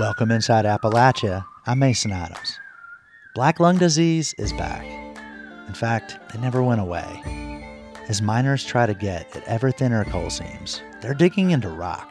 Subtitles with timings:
[0.00, 1.44] Welcome inside Appalachia.
[1.66, 2.58] I'm Mason Adams.
[3.34, 4.82] Black lung disease is back.
[5.68, 7.84] In fact, it never went away.
[8.08, 12.10] As miners try to get at ever thinner coal seams, they're digging into rock,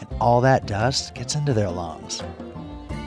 [0.00, 2.22] and all that dust gets into their lungs.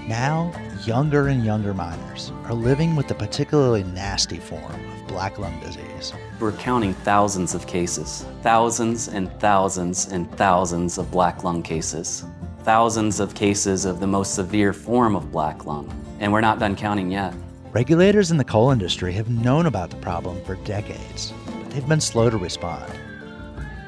[0.07, 0.53] Now,
[0.85, 6.13] younger and younger miners are living with the particularly nasty form of black lung disease.
[6.39, 12.23] We're counting thousands of cases, thousands and thousands and thousands of black lung cases,
[12.63, 16.75] thousands of cases of the most severe form of black lung, and we're not done
[16.75, 17.33] counting yet.
[17.71, 22.01] Regulators in the coal industry have known about the problem for decades, but they've been
[22.01, 22.91] slow to respond.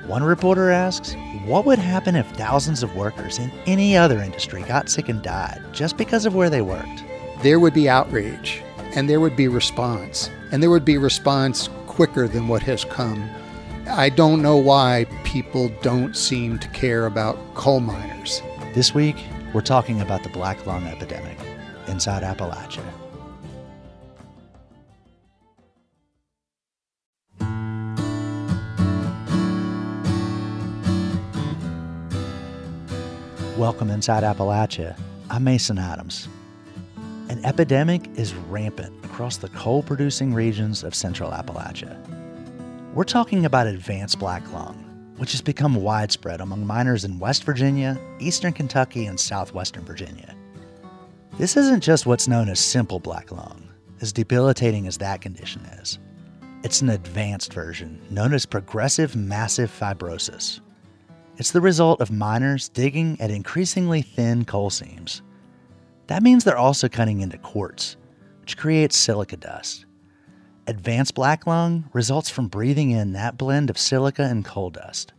[0.07, 4.89] One reporter asks, what would happen if thousands of workers in any other industry got
[4.89, 7.03] sick and died just because of where they worked?
[7.41, 8.63] There would be outrage,
[8.95, 13.29] and there would be response, and there would be response quicker than what has come.
[13.87, 18.41] I don't know why people don't seem to care about coal miners.
[18.73, 19.17] This week,
[19.53, 21.37] we're talking about the black lung epidemic
[21.85, 22.83] inside Appalachia.
[33.59, 34.99] Welcome inside Appalachia.
[35.29, 36.27] I'm Mason Adams.
[37.29, 41.95] An epidemic is rampant across the coal producing regions of central Appalachia.
[42.95, 44.82] We're talking about advanced black lung,
[45.17, 50.35] which has become widespread among miners in West Virginia, Eastern Kentucky, and Southwestern Virginia.
[51.37, 53.67] This isn't just what's known as simple black lung,
[54.01, 55.99] as debilitating as that condition is.
[56.63, 60.61] It's an advanced version known as progressive massive fibrosis,
[61.37, 65.23] it's the result of miners digging at increasingly thin coal seams.
[66.07, 67.97] That means they're also cutting into quartz,
[68.41, 69.85] which creates silica dust.
[70.65, 75.11] Advanced black lung results from breathing in that blend of silica and coal dust.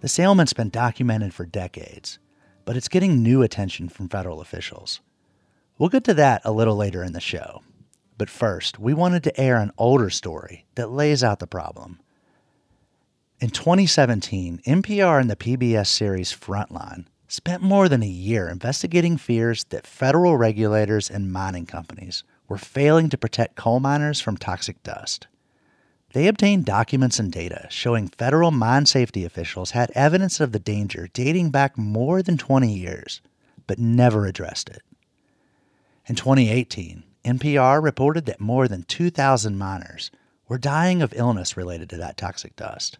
[0.00, 2.18] This ailment's been documented for decades,
[2.64, 5.00] but it's getting new attention from federal officials.
[5.78, 7.62] We'll get to that a little later in the show.
[8.18, 12.00] But first, we wanted to air an older story that lays out the problem.
[13.38, 19.62] In 2017, NPR and the PBS series Frontline spent more than a year investigating fears
[19.64, 25.26] that federal regulators and mining companies were failing to protect coal miners from toxic dust.
[26.12, 31.08] They obtained documents and data showing federal mine safety officials had evidence of the danger
[31.12, 33.20] dating back more than 20 years,
[33.66, 34.82] but never addressed it.
[36.06, 40.10] In 2018, NPR reported that more than 2,000 miners
[40.48, 42.98] were dying of illness related to that toxic dust.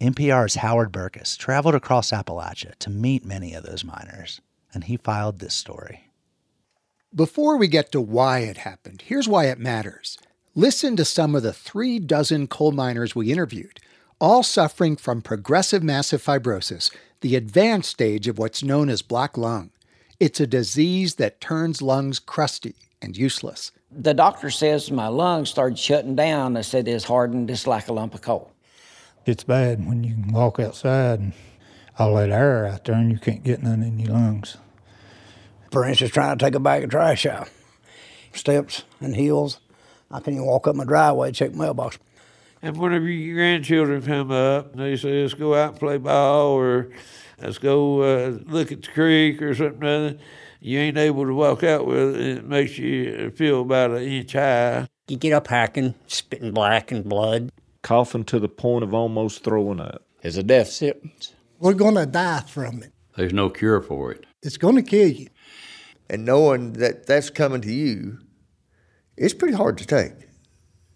[0.00, 4.40] NPR's Howard Berkes traveled across Appalachia to meet many of those miners,
[4.72, 6.09] and he filed this story.
[7.14, 10.16] Before we get to why it happened, here's why it matters.
[10.54, 13.80] Listen to some of the three dozen coal miners we interviewed,
[14.20, 19.72] all suffering from progressive massive fibrosis, the advanced stage of what's known as black lung.
[20.20, 23.72] It's a disease that turns lungs crusty and useless.
[23.90, 26.56] The doctor says my lungs started shutting down.
[26.56, 28.52] I said it's hardened just like a lump of coal.
[29.26, 31.32] It's bad when you can walk outside and
[31.98, 34.58] all that air out there and you can't get none in your lungs.
[35.70, 37.48] For instance, trying to take a bag of trash out,
[38.32, 39.60] steps and hills.
[40.10, 41.98] I can't even walk up my driveway to check my mailbox.
[42.62, 46.90] And whenever your grandchildren come up, they say, let's go out and play ball or
[47.40, 50.18] let's go uh, look at the creek or something,
[50.60, 52.38] you ain't able to walk out with it.
[52.38, 54.88] It makes you feel about an inch high.
[55.08, 57.50] You get up hacking, spitting black and blood
[57.82, 60.02] coughing to the point of almost throwing up.
[60.22, 61.32] It's a death sentence.
[61.58, 62.92] We're going to die from it.
[63.16, 64.26] There's no cure for it.
[64.42, 65.28] It's going to kill you.
[66.10, 68.18] And knowing that that's coming to you,
[69.16, 70.28] it's pretty hard to take.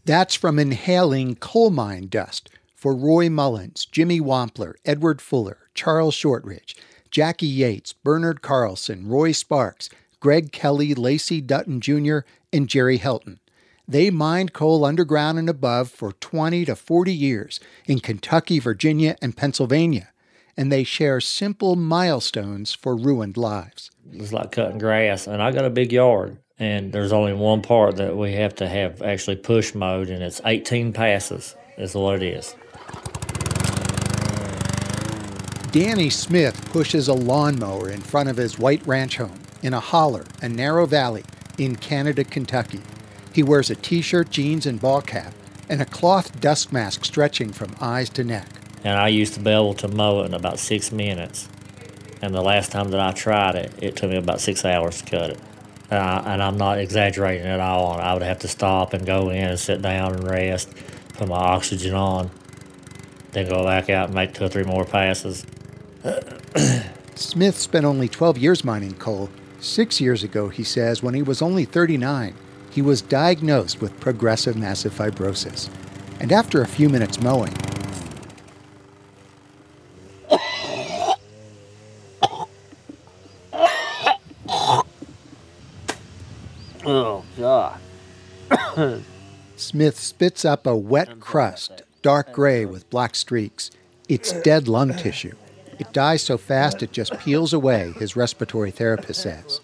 [0.05, 6.75] That's from inhaling coal mine dust for Roy Mullins, Jimmy Wampler, Edward Fuller, Charles Shortridge,
[7.13, 9.89] Jackie Yates, Bernard Carlson, Roy Sparks,
[10.19, 12.19] Greg Kelly, Lacey Dutton Jr.,
[12.53, 13.39] and Jerry Helton.
[13.87, 19.37] They mined coal underground and above for 20 to 40 years in Kentucky, Virginia, and
[19.37, 20.09] Pennsylvania,
[20.57, 23.91] and they share simple milestones for ruined lives.
[24.13, 27.97] It's like cutting grass, and I got a big yard, and there's only one part
[27.97, 32.23] that we have to have actually push mode, and it's 18 passes, is what it
[32.23, 32.55] is.
[35.73, 40.25] Danny Smith pushes a lawnmower in front of his white ranch home in a holler,
[40.41, 41.25] a narrow valley
[41.59, 42.81] in Canada, Kentucky.
[43.33, 45.35] He wears a t shirt, jeans, and ball cap,
[45.69, 48.47] and a cloth dust mask stretching from eyes to neck.
[48.85, 51.49] And I used to be able to mow it in about six minutes.
[52.23, 55.11] And the last time that I tried it, it took me about six hours to
[55.11, 55.41] cut it.
[55.91, 57.93] Uh, and, I, am not exaggerating at all.
[57.93, 60.71] I would have to stop and go in and sit down and rest,
[61.15, 62.31] put my oxygen on,
[63.33, 65.45] then go back out and make two or three more passes.
[67.15, 69.31] Smith spent only 12 years mining coal.
[69.61, 72.35] Six years ago, he says, when he was only 39,
[72.71, 75.71] he was diagnosed with progressive massive fibrosis.
[76.21, 77.55] And after a few minutes mowing,
[89.75, 93.73] Smith spits up a wet crust, dark gray with black streaks.
[94.09, 95.35] It's dead lung tissue.
[95.81, 99.61] It dies so fast it just peels away, his respiratory therapist says.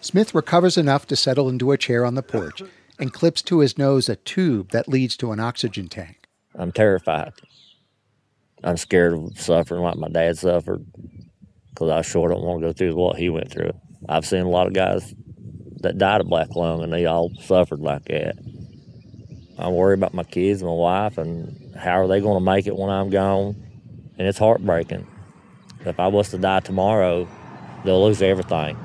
[0.00, 2.60] Smith recovers enough to settle into a chair on the porch
[2.98, 6.26] and clips to his nose a tube that leads to an oxygen tank.
[6.56, 7.32] I'm terrified.
[8.64, 10.84] I'm scared of suffering like my dad suffered
[11.70, 13.80] because I sure don't want to go through what he went through.
[14.08, 15.14] I've seen a lot of guys
[15.82, 18.34] that died of black lung and they all suffered like that.
[19.58, 22.66] I worry about my kids, and my wife, and how are they going to make
[22.66, 23.56] it when I'm gone?
[24.18, 25.06] And it's heartbreaking.
[25.84, 27.28] If I was to die tomorrow,
[27.84, 28.76] they'll lose everything.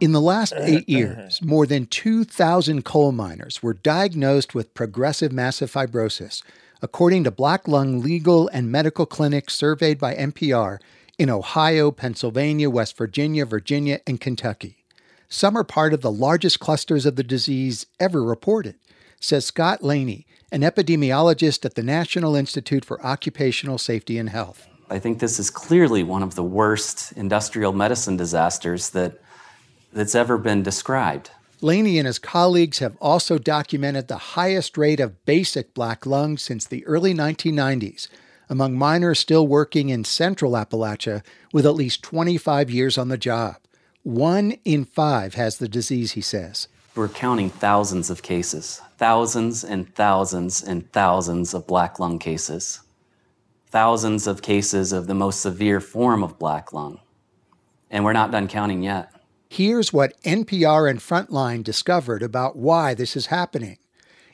[0.00, 5.72] In the last eight years, more than 2,000 coal miners were diagnosed with progressive massive
[5.72, 6.42] fibrosis,
[6.82, 10.78] according to black lung legal and medical clinics surveyed by NPR
[11.18, 14.84] in Ohio, Pennsylvania, West Virginia, Virginia, and Kentucky.
[15.28, 18.76] Some are part of the largest clusters of the disease ever reported,
[19.24, 24.66] says Scott Laney, an epidemiologist at the National Institute for Occupational Safety and Health.
[24.90, 29.20] I think this is clearly one of the worst industrial medicine disasters that
[29.92, 31.30] that's ever been described.
[31.60, 36.66] Laney and his colleagues have also documented the highest rate of basic black lung since
[36.66, 38.08] the early 1990s
[38.48, 41.22] among miners still working in central Appalachia
[41.52, 43.56] with at least 25 years on the job.
[44.02, 46.68] One in five has the disease, he says.
[46.96, 52.82] We're counting thousands of cases, thousands and thousands and thousands of black lung cases,
[53.66, 57.00] thousands of cases of the most severe form of black lung.
[57.90, 59.12] And we're not done counting yet.
[59.50, 63.78] Here's what NPR and Frontline discovered about why this is happening.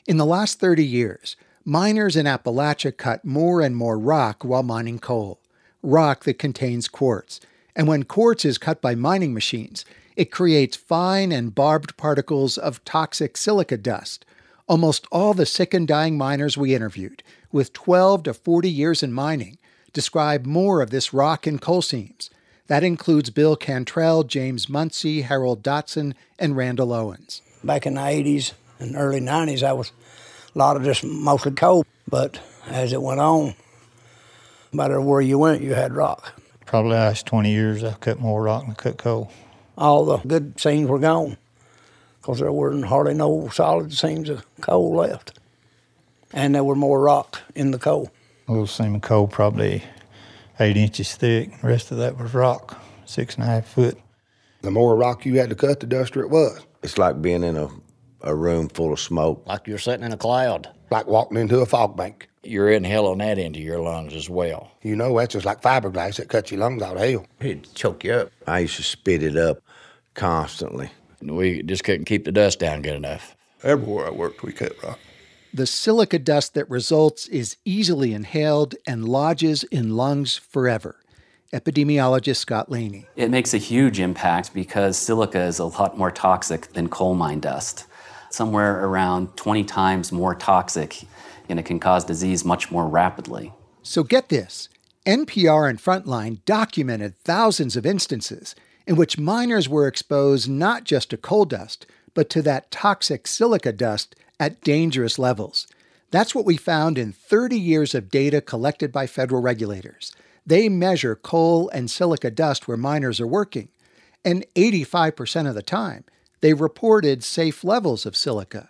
[0.05, 1.35] In the last 30 years,
[1.65, 5.41] miners in Appalachia cut more and more rock while mining coal,
[5.81, 7.39] rock that contains quartz.
[7.75, 9.83] And when quartz is cut by mining machines,
[10.15, 14.25] it creates fine and barbed particles of toxic silica dust.
[14.67, 19.11] Almost all the sick and dying miners we interviewed, with 12 to 40 years in
[19.11, 19.57] mining,
[19.93, 22.29] describe more of this rock in coal seams.
[22.67, 27.41] That includes Bill Cantrell, James Munsey, Harold Dotson, and Randall Owens.
[27.63, 29.91] Back in the 80s and early 90s, I was
[30.55, 31.85] a lot of just mostly coal.
[32.07, 36.41] But as it went on, no matter where you went, you had rock.
[36.65, 39.31] Probably the last 20 years, I've cut more rock than I cut coal.
[39.81, 41.37] All the good seams were gone
[42.21, 45.39] because there weren't hardly no solid seams of coal left.
[46.31, 48.11] And there were more rock in the coal.
[48.47, 49.81] A little seam of coal, probably
[50.59, 51.59] eight inches thick.
[51.61, 53.97] The rest of that was rock, six and a half foot.
[54.61, 56.63] The more rock you had to cut, the duster it was.
[56.83, 57.67] It's like being in a,
[58.21, 59.41] a room full of smoke.
[59.47, 60.69] Like you're sitting in a cloud.
[60.91, 62.29] Like walking into a fog bank.
[62.43, 64.69] You're inhaling that into your lungs as well.
[64.83, 67.25] You know, that's just like fiberglass that cuts your lungs out of hell.
[67.39, 68.31] It'd choke you up.
[68.45, 69.57] I used to spit it up
[70.13, 70.91] constantly.
[71.21, 73.35] We just couldn't keep the dust down good enough.
[73.63, 74.99] Everywhere I worked, we cut rock.
[75.53, 80.95] The silica dust that results is easily inhaled and lodges in lungs forever.
[81.53, 83.05] Epidemiologist Scott Laney.
[83.17, 87.41] It makes a huge impact because silica is a lot more toxic than coal mine
[87.41, 87.85] dust,
[88.29, 91.01] somewhere around 20 times more toxic,
[91.49, 93.51] and it can cause disease much more rapidly.
[93.83, 94.69] So get this
[95.05, 98.55] NPR and Frontline documented thousands of instances
[98.91, 103.71] in which miners were exposed not just to coal dust, but to that toxic silica
[103.71, 105.65] dust at dangerous levels.
[106.09, 110.13] That's what we found in 30 years of data collected by federal regulators.
[110.45, 113.69] They measure coal and silica dust where miners are working,
[114.25, 116.03] and 85% of the time,
[116.41, 118.69] they reported safe levels of silica.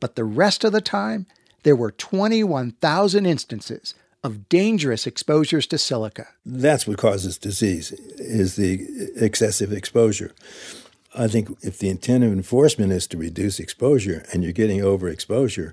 [0.00, 1.24] But the rest of the time,
[1.62, 6.28] there were 21,000 instances of dangerous exposures to silica.
[6.46, 10.32] That's what causes disease is the excessive exposure.
[11.14, 15.72] I think if the intent of enforcement is to reduce exposure and you're getting overexposure,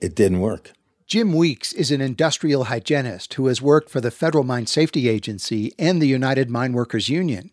[0.00, 0.72] it didn't work.
[1.06, 5.74] Jim Weeks is an industrial hygienist who has worked for the Federal Mine Safety Agency
[5.78, 7.50] and the United Mine Workers Union.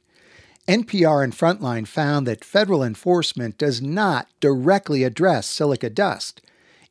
[0.68, 6.42] NPR and Frontline found that federal enforcement does not directly address silica dust.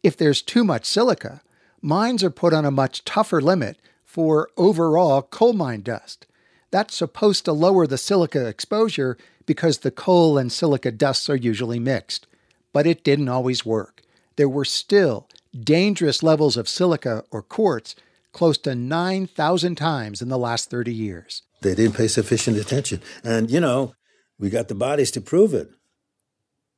[0.02, 1.42] If there's too much silica,
[1.80, 6.26] mines are put on a much tougher limit for overall coal mine dust.
[6.70, 9.16] That's supposed to lower the silica exposure
[9.46, 12.26] because the coal and silica dusts are usually mixed.
[12.72, 14.02] But it didn't always work.
[14.36, 15.26] There were still
[15.58, 17.94] dangerous levels of silica or quartz
[18.32, 21.42] close to 9,000 times in the last 30 years.
[21.62, 23.00] They didn't pay sufficient attention.
[23.24, 23.94] And, you know,
[24.38, 25.70] we got the bodies to prove it.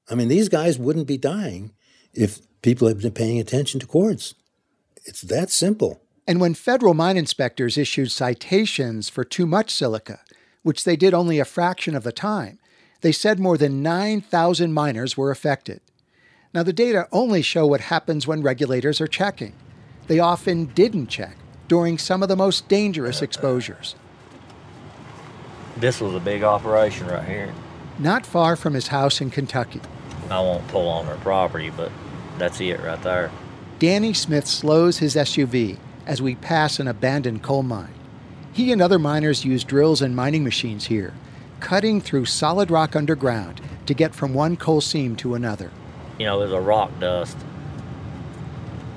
[0.08, 1.72] I mean, these guys wouldn't be dying
[2.14, 4.34] if people had been paying attention to quartz.
[5.04, 6.00] It's that simple.
[6.26, 10.20] And when federal mine inspectors issued citations for too much silica,
[10.62, 12.58] which they did only a fraction of the time,
[13.00, 15.80] they said more than 9,000 miners were affected.
[16.52, 19.54] Now, the data only show what happens when regulators are checking.
[20.06, 21.36] They often didn't check
[21.68, 23.94] during some of the most dangerous exposures.
[25.76, 27.54] This was a big operation right here.
[27.98, 29.80] Not far from his house in Kentucky.
[30.30, 31.90] I won't pull on their property, but
[32.38, 33.30] that's it right there.
[33.80, 37.94] Danny Smith slows his SUV as we pass an abandoned coal mine.
[38.52, 41.14] He and other miners use drills and mining machines here,
[41.60, 45.70] cutting through solid rock underground to get from one coal seam to another.
[46.18, 47.38] You know, it was a rock dust.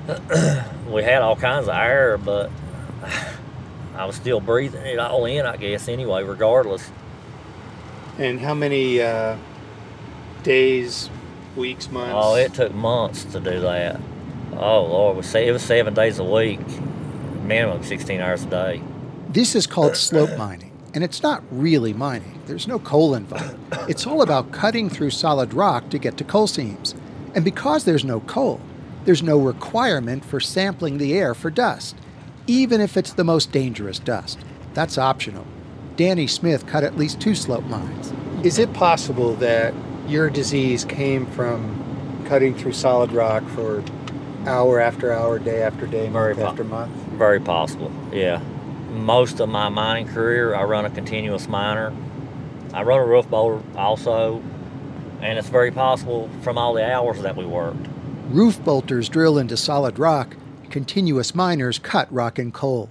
[0.90, 2.50] we had all kinds of air, but
[3.96, 6.90] I was still breathing it all in, I guess, anyway, regardless.
[8.18, 9.38] And how many uh,
[10.42, 11.08] days,
[11.56, 12.12] weeks, months?
[12.14, 13.98] Oh, it took months to do that.
[14.56, 16.60] Oh, Lord, it was seven days a week,
[17.42, 18.82] minimum 16 hours a day.
[19.28, 22.40] This is called slope mining, and it's not really mining.
[22.46, 23.56] There's no coal involved.
[23.88, 26.94] It's all about cutting through solid rock to get to coal seams.
[27.34, 28.60] And because there's no coal,
[29.04, 31.96] there's no requirement for sampling the air for dust,
[32.46, 34.38] even if it's the most dangerous dust.
[34.72, 35.46] That's optional.
[35.96, 38.12] Danny Smith cut at least two slope mines.
[38.44, 39.74] Is it possible that
[40.06, 43.82] your disease came from cutting through solid rock for
[44.46, 46.92] hour after hour, day after day, Very month po- after month?
[47.12, 48.40] Very possible, yeah.
[48.90, 51.92] Most of my mining career, I run a continuous miner.
[52.72, 54.42] I run a roof bolter also,
[55.20, 57.86] and it's very possible from all the hours that we worked.
[58.28, 60.36] Roof bolters drill into solid rock,
[60.70, 62.90] continuous miners cut rock and coal.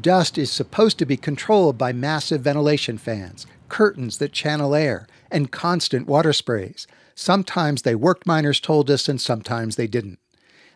[0.00, 5.50] Dust is supposed to be controlled by massive ventilation fans, curtains that channel air, and
[5.50, 6.86] constant water sprays.
[7.14, 10.18] Sometimes they worked, miners told us, and sometimes they didn't.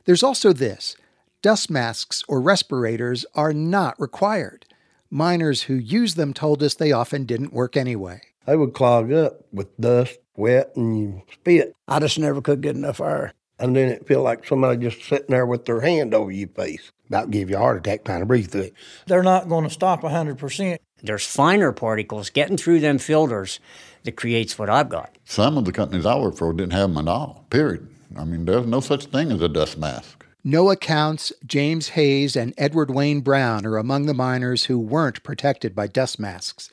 [0.04, 0.96] There's also this
[1.42, 4.66] dust masks or respirators are not required.
[5.10, 8.20] Miners who use them told us they often didn't work anyway.
[8.46, 11.74] They would clog up with dust, wet, and you spit.
[11.88, 13.32] I just never could get enough air.
[13.58, 16.92] And then it feel like somebody just sitting there with their hand over your face.
[17.08, 18.74] About give you a heart attack trying to breathe through it.
[19.06, 20.78] They're not going to stop 100%.
[21.02, 23.60] There's finer particles getting through them filters
[24.04, 25.16] that creates what I've got.
[25.24, 27.88] Some of the companies I work for didn't have them at all, period.
[28.16, 30.24] I mean, there's no such thing as a dust mask.
[30.42, 35.74] Noah Counts, James Hayes, and Edward Wayne Brown are among the miners who weren't protected
[35.74, 36.70] by dust masks.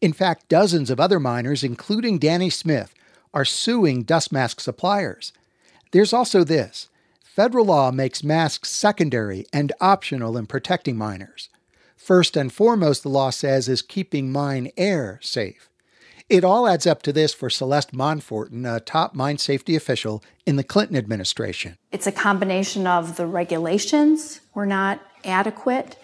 [0.00, 2.94] In fact, dozens of other miners, including Danny Smith,
[3.34, 5.32] are suing dust mask suppliers.
[5.90, 6.88] There's also this
[7.22, 11.48] federal law makes masks secondary and optional in protecting miners.
[11.96, 15.69] First and foremost, the law says, is keeping mine air safe.
[16.30, 20.54] It all adds up to this for Celeste Monforton, a top mine safety official in
[20.54, 21.76] the Clinton administration.
[21.90, 25.96] It's a combination of the regulations were not adequate,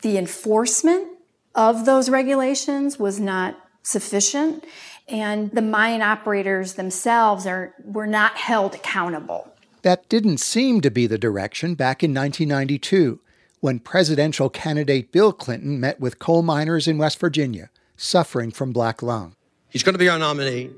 [0.00, 1.06] the enforcement
[1.54, 4.64] of those regulations was not sufficient,
[5.08, 9.52] and the mine operators themselves are were not held accountable.
[9.82, 13.20] That didn't seem to be the direction back in 1992
[13.60, 17.68] when presidential candidate Bill Clinton met with coal miners in West Virginia
[17.98, 19.36] suffering from black lung.
[19.76, 20.70] He's going to be our nominee.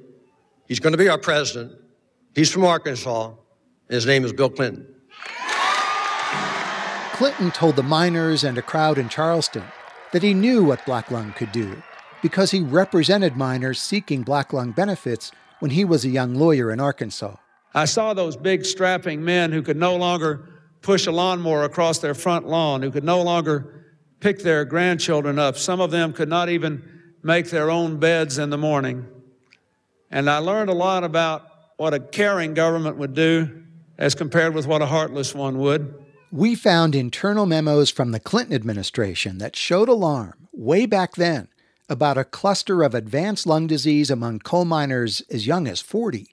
[0.67, 1.71] He's going to be our president.
[2.35, 3.29] He's from Arkansas.
[3.29, 4.93] And his name is Bill Clinton.
[7.13, 9.63] Clinton told the miners and a crowd in Charleston
[10.13, 11.81] that he knew what black lung could do
[12.23, 16.81] because he represented miners seeking black lung benefits when he was a young lawyer in
[16.81, 17.37] Arkansas.
[17.75, 20.49] I saw those big strapping men who could no longer
[20.83, 25.57] push a lawnmower across their front lawn, who could no longer pick their grandchildren up.
[25.57, 29.07] Some of them could not even make their own beds in the morning.
[30.11, 31.47] And I learned a lot about
[31.77, 33.63] what a caring government would do
[33.99, 35.95] as compared with what a heartless one would.
[36.31, 41.49] We found internal memos from the Clinton administration that showed alarm way back then
[41.89, 46.27] about a cluster of advanced lung disease among coal miners as young as 40.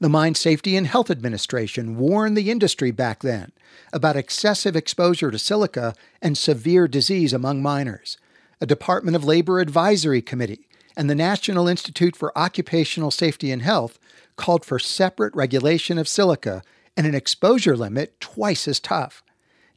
[0.00, 3.52] The Mine Safety and Health Administration warned the industry back then
[3.92, 8.18] about excessive exposure to silica and severe disease among miners.
[8.64, 10.66] A Department of Labor Advisory Committee
[10.96, 13.98] and the National Institute for Occupational Safety and Health
[14.36, 16.62] called for separate regulation of silica
[16.96, 19.22] and an exposure limit twice as tough.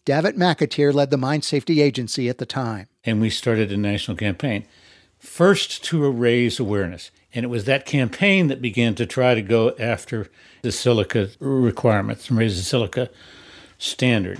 [0.05, 2.87] Davitt McAteer led the Mine Safety Agency at the time.
[3.03, 4.65] And we started a national campaign,
[5.19, 7.11] first to raise awareness.
[7.33, 10.29] And it was that campaign that began to try to go after
[10.61, 13.09] the silica requirements and raise the silica
[13.77, 14.39] standard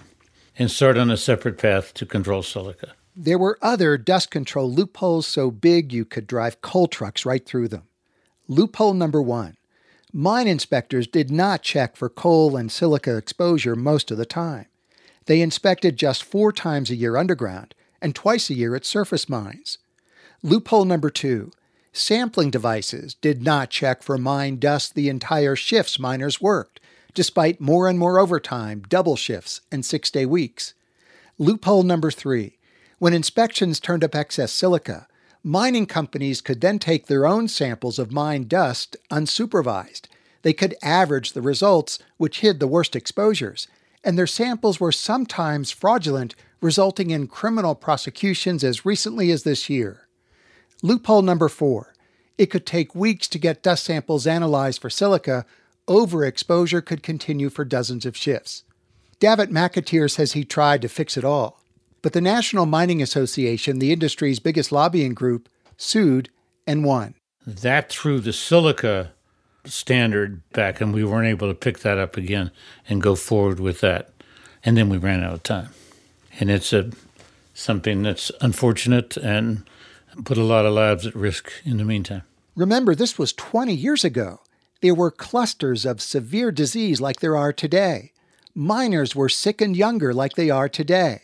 [0.57, 2.93] and start on a separate path to control silica.
[3.19, 7.69] There were other dust control loopholes so big you could drive coal trucks right through
[7.69, 7.87] them.
[8.47, 9.57] Loophole number one
[10.13, 14.67] mine inspectors did not check for coal and silica exposure most of the time.
[15.25, 19.79] They inspected just four times a year underground and twice a year at surface mines.
[20.43, 21.51] Loophole number two
[21.91, 26.79] sampling devices did not check for mine dust the entire shifts miners worked,
[27.15, 30.75] despite more and more overtime, double shifts, and six day weeks.
[31.39, 32.56] Loophole number three
[32.99, 35.07] when inspections turned up excess silica,
[35.43, 40.03] mining companies could then take their own samples of mine dust unsupervised.
[40.41, 43.67] They could average the results, which hid the worst exposures,
[44.03, 50.07] and their samples were sometimes fraudulent, resulting in criminal prosecutions as recently as this year.
[50.81, 51.93] Loophole number four
[52.37, 55.45] it could take weeks to get dust samples analyzed for silica.
[55.87, 58.63] Overexposure could continue for dozens of shifts.
[59.19, 61.63] Davitt McAteer says he tried to fix it all.
[62.01, 66.29] But the National Mining Association, the industry's biggest lobbying group, sued
[66.65, 67.15] and won.
[67.45, 69.11] That threw the silica
[69.65, 72.51] standard back, and we weren't able to pick that up again
[72.87, 74.11] and go forward with that.
[74.63, 75.69] And then we ran out of time.
[76.39, 76.91] And it's a
[77.53, 79.67] something that's unfortunate and
[80.23, 82.21] put a lot of lives at risk in the meantime.
[82.55, 84.41] Remember, this was 20 years ago.
[84.81, 88.11] There were clusters of severe disease like there are today.
[88.53, 91.21] Miners were sick and younger like they are today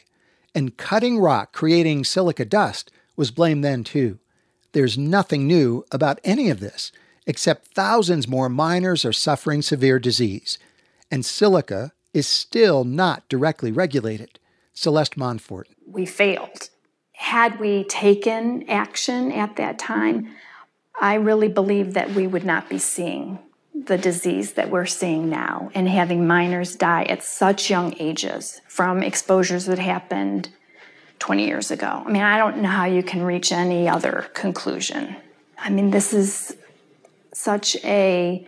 [0.55, 4.19] and cutting rock creating silica dust was blamed then too.
[4.73, 6.91] There's nothing new about any of this,
[7.27, 10.57] except thousands more miners are suffering severe disease.
[11.11, 14.39] And silica is still not directly regulated.
[14.73, 15.67] Celeste Montfort.
[15.85, 16.69] We failed.
[17.13, 20.29] Had we taken action at that time,
[20.99, 23.39] I really believe that we would not be seeing
[23.85, 29.03] the disease that we're seeing now and having miners die at such young ages from
[29.03, 30.49] exposures that happened
[31.19, 32.03] 20 years ago.
[32.05, 35.15] I mean, I don't know how you can reach any other conclusion.
[35.57, 36.55] I mean, this is
[37.33, 38.47] such a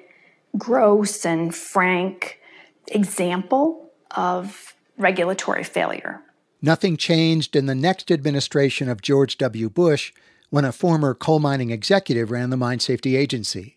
[0.57, 2.39] gross and frank
[2.87, 6.21] example of regulatory failure.
[6.61, 9.69] Nothing changed in the next administration of George W.
[9.69, 10.13] Bush
[10.49, 13.74] when a former coal mining executive ran the Mine Safety Agency.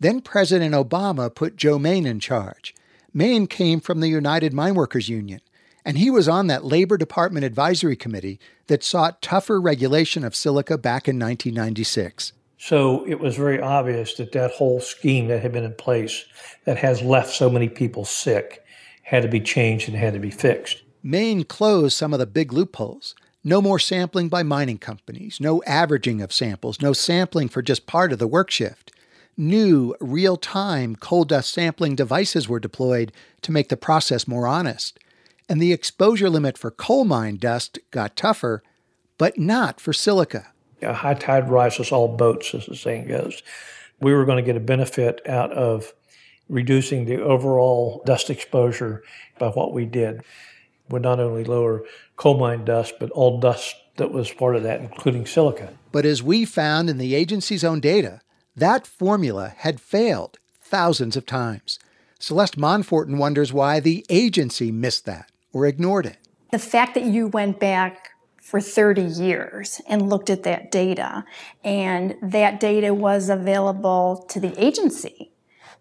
[0.00, 2.74] Then President Obama put Joe Main in charge.
[3.12, 5.40] Main came from the United Mine Workers Union,
[5.84, 10.78] and he was on that Labor Department advisory committee that sought tougher regulation of silica
[10.78, 12.32] back in 1996.
[12.58, 16.26] So it was very obvious that that whole scheme that had been in place
[16.64, 18.62] that has left so many people sick
[19.02, 20.82] had to be changed and had to be fixed.
[21.02, 23.16] Main closed some of the big loopholes.
[23.42, 28.12] No more sampling by mining companies, no averaging of samples, no sampling for just part
[28.12, 28.92] of the work shift
[29.38, 34.98] new real time coal dust sampling devices were deployed to make the process more honest.
[35.48, 38.62] And the exposure limit for coal mine dust got tougher,
[39.16, 40.48] but not for silica.
[40.82, 43.42] A high tide rises all boats, as the saying goes.
[44.00, 45.92] We were going to get a benefit out of
[46.48, 49.02] reducing the overall dust exposure
[49.38, 50.22] by what we did.
[50.90, 51.84] Would not only lower
[52.16, 55.74] coal mine dust, but all dust that was part of that, including silica.
[55.92, 58.20] But as we found in the agency's own data,
[58.58, 61.78] that formula had failed thousands of times.
[62.18, 66.18] Celeste Monforton wonders why the agency missed that or ignored it.
[66.50, 68.10] The fact that you went back
[68.48, 71.24] for 30 years and looked at that data,
[71.62, 75.30] and that data was available to the agency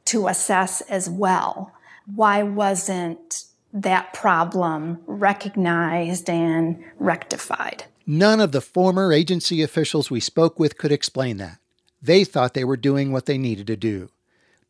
[0.05, 1.71] to assess as well.
[2.13, 7.85] Why wasn't that problem recognized and rectified?
[8.05, 11.59] None of the former agency officials we spoke with could explain that.
[12.01, 14.09] They thought they were doing what they needed to do.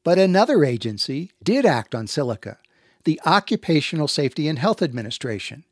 [0.04, 2.58] But another agency did act on silica
[3.04, 5.64] the Occupational Safety and Health Administration.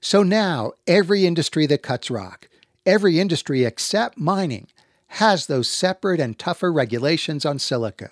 [0.00, 2.48] So now every industry that cuts rock,
[2.84, 4.66] every industry except mining,
[5.06, 8.10] has those separate and tougher regulations on silica.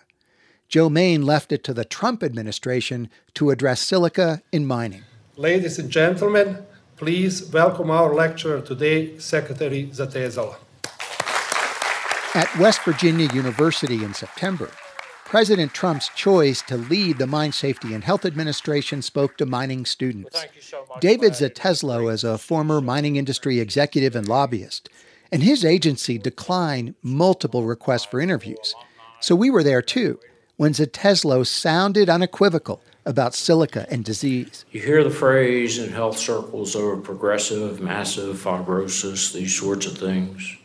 [0.69, 5.03] Joe Main left it to the Trump administration to address silica in mining.
[5.37, 6.59] Ladies and gentlemen,
[6.97, 10.57] please welcome our lecturer today, Secretary Zatezalo.
[12.35, 14.71] At West Virginia University in September,
[15.25, 20.45] President Trump's choice to lead the Mine Safety and Health Administration spoke to mining students.
[20.61, 24.91] So David Zatezalo is a former mining industry executive and lobbyist,
[25.33, 28.75] and his agency declined multiple requests for interviews.
[29.21, 30.21] So we were there too
[30.59, 34.67] when Zatezalo sounded unequivocal about silica and disease.
[34.71, 40.58] You hear the phrase in health circles over progressive, massive fibrosis, these sorts of things.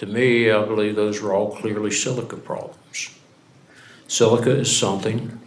[0.00, 3.10] To me, I believe those are all clearly silica problems.
[4.08, 5.38] Silica is something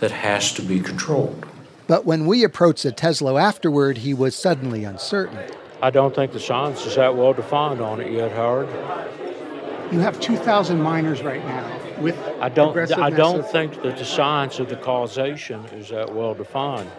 [0.00, 1.46] that has to be controlled.
[1.86, 5.38] But when we approached Tesla afterward, he was suddenly uncertain.
[5.80, 8.68] I don't think the science is that well defined on it yet, Howard.
[9.90, 12.76] You have 2,000 miners right now with I don't.
[12.76, 16.90] I don't think that the science of the causation is that well defined.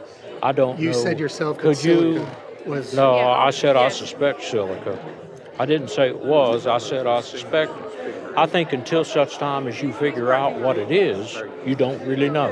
[0.42, 0.80] I don't.
[0.80, 0.98] You know.
[0.98, 2.26] said yourself that Could you?
[2.66, 3.28] was- No, Yeah.
[3.28, 4.98] I said I suspect silica.
[5.58, 6.68] I didn't say it was.
[6.68, 7.72] I said I suspect.
[8.38, 12.30] I think until such time as you figure out what it is, you don't really
[12.30, 12.52] know.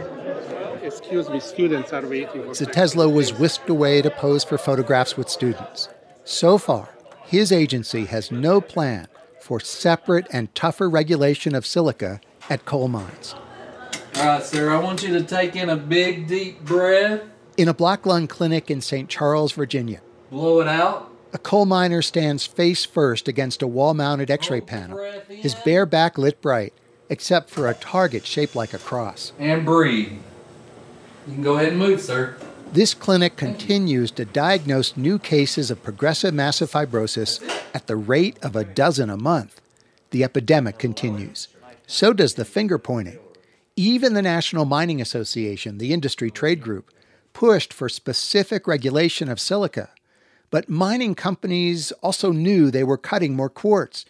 [0.81, 2.43] Excuse me, students are waiting.
[2.43, 5.89] for Zatezalo was whisked away to pose for photographs with students.
[6.23, 6.89] So far,
[7.25, 9.07] his agency has no plan
[9.41, 13.35] for separate and tougher regulation of silica at coal mines.
[14.15, 17.21] All right, sir, I want you to take in a big, deep breath,
[17.57, 19.09] In a black lung clinic in St.
[19.09, 21.12] Charles, Virginia, blow it out.
[21.33, 25.55] A coal miner stands face first against a wall mounted x ray oh, panel, his
[25.55, 26.73] bare back lit bright,
[27.09, 29.33] except for a target shaped like a cross.
[29.39, 30.13] and breathe.
[31.27, 32.37] You can go ahead and move, sir.
[32.71, 37.41] This clinic continues to diagnose new cases of progressive massive fibrosis
[37.73, 39.61] at the rate of a dozen a month.
[40.11, 41.47] The epidemic continues.
[41.87, 43.19] So does the finger pointing.
[43.75, 46.91] Even the National Mining Association, the industry trade group,
[47.33, 49.89] pushed for specific regulation of silica.
[50.53, 54.05] But mining companies also knew they were cutting more quartz.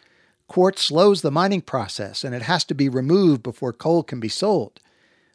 [0.49, 4.27] Quartz slows the mining process and it has to be removed before coal can be
[4.27, 4.81] sold.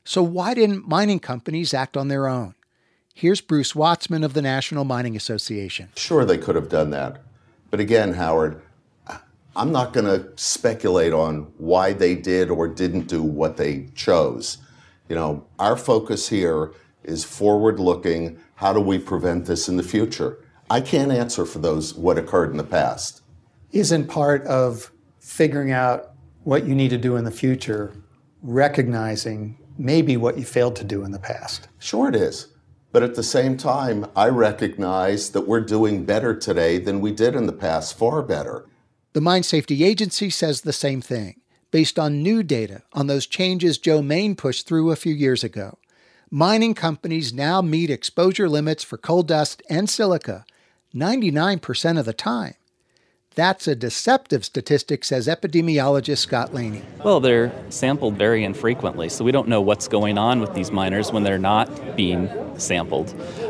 [0.04, 2.54] So, why didn't mining companies act on their own?
[3.14, 5.88] Here's Bruce Watzman of the National Mining Association.
[5.96, 7.22] Sure, they could have done that.
[7.70, 8.60] But again, Howard,
[9.56, 14.58] I'm not going to speculate on why they did or didn't do what they chose.
[15.08, 18.38] You know, our focus here is forward looking.
[18.56, 20.36] How do we prevent this in the future?
[20.70, 23.22] I can't answer for those what occurred in the past.
[23.72, 26.12] Isn't part of figuring out
[26.44, 27.94] what you need to do in the future
[28.42, 31.68] recognizing maybe what you failed to do in the past?
[31.78, 32.48] Sure, it is.
[32.92, 37.34] But at the same time, I recognize that we're doing better today than we did
[37.34, 38.66] in the past, far better.
[39.12, 43.78] The Mine Safety Agency says the same thing, based on new data on those changes
[43.78, 45.78] Joe Main pushed through a few years ago.
[46.30, 50.44] Mining companies now meet exposure limits for coal dust and silica
[50.94, 52.54] 99% of the time.
[53.34, 56.82] That's a deceptive statistic, says epidemiologist Scott Laney.
[57.04, 61.12] Well, they're sampled very infrequently, so we don't know what's going on with these miners
[61.12, 63.08] when they're not being sampled.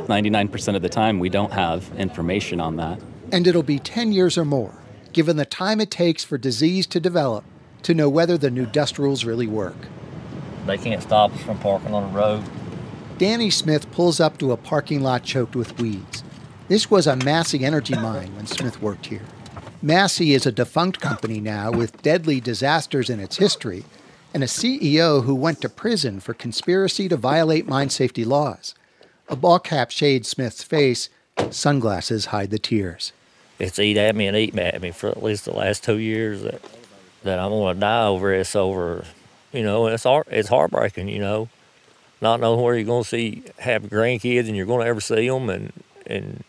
[0.09, 3.01] 99% of the time, we don't have information on that.
[3.33, 4.75] And it'll be 10 years or more,
[5.15, 7.45] given the time it takes for disease to develop,
[7.85, 9.77] to know whether the new dust rules really work.
[10.67, 12.45] They can't stop us from parking on the road.
[13.17, 16.08] Danny Smith pulls up to a parking lot choked with weeds.
[16.69, 19.23] This was a Massey Energy mine when Smith worked here.
[19.81, 23.87] Massey is a defunct company now with deadly disasters in its history
[24.35, 28.75] and a CEO who went to prison for conspiracy to violate mine safety laws.
[29.31, 31.09] A ball cap shades Smith's face,
[31.49, 33.15] sunglasses hide the tears.
[33.59, 36.43] It's eat at me and eat at me for at least the last two years
[36.43, 36.61] that
[37.23, 38.31] that I'm gonna die over.
[38.35, 39.07] It's over,
[39.53, 39.87] you know.
[39.87, 41.49] It's heart, it's heartbreaking, you know,
[42.21, 45.73] not knowing where you're gonna see have grandkids and you're gonna ever see them, and
[46.07, 46.45] and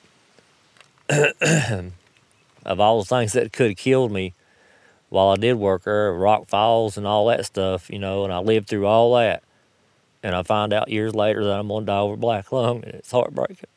[1.09, 4.33] of all the things that could have killed me
[5.09, 8.39] while I did work there, rock falls and all that stuff, you know, and I
[8.39, 9.43] lived through all that.
[10.21, 13.11] And I find out years later that I'm gonna die over black lung, and it's
[13.11, 13.69] heartbreaking.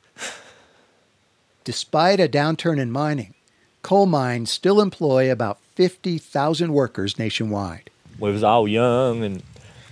[1.64, 3.34] Despite a downturn in mining,
[3.82, 7.90] coal mines still employ about 50,000 workers nationwide.
[8.18, 9.42] we was all young and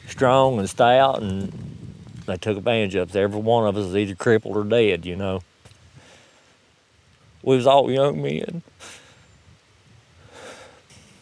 [0.09, 1.53] strong and stout, and
[2.27, 3.17] they took advantage of us.
[3.17, 5.43] Every one of us is either crippled or dead, you know.
[7.43, 8.63] We was all young men.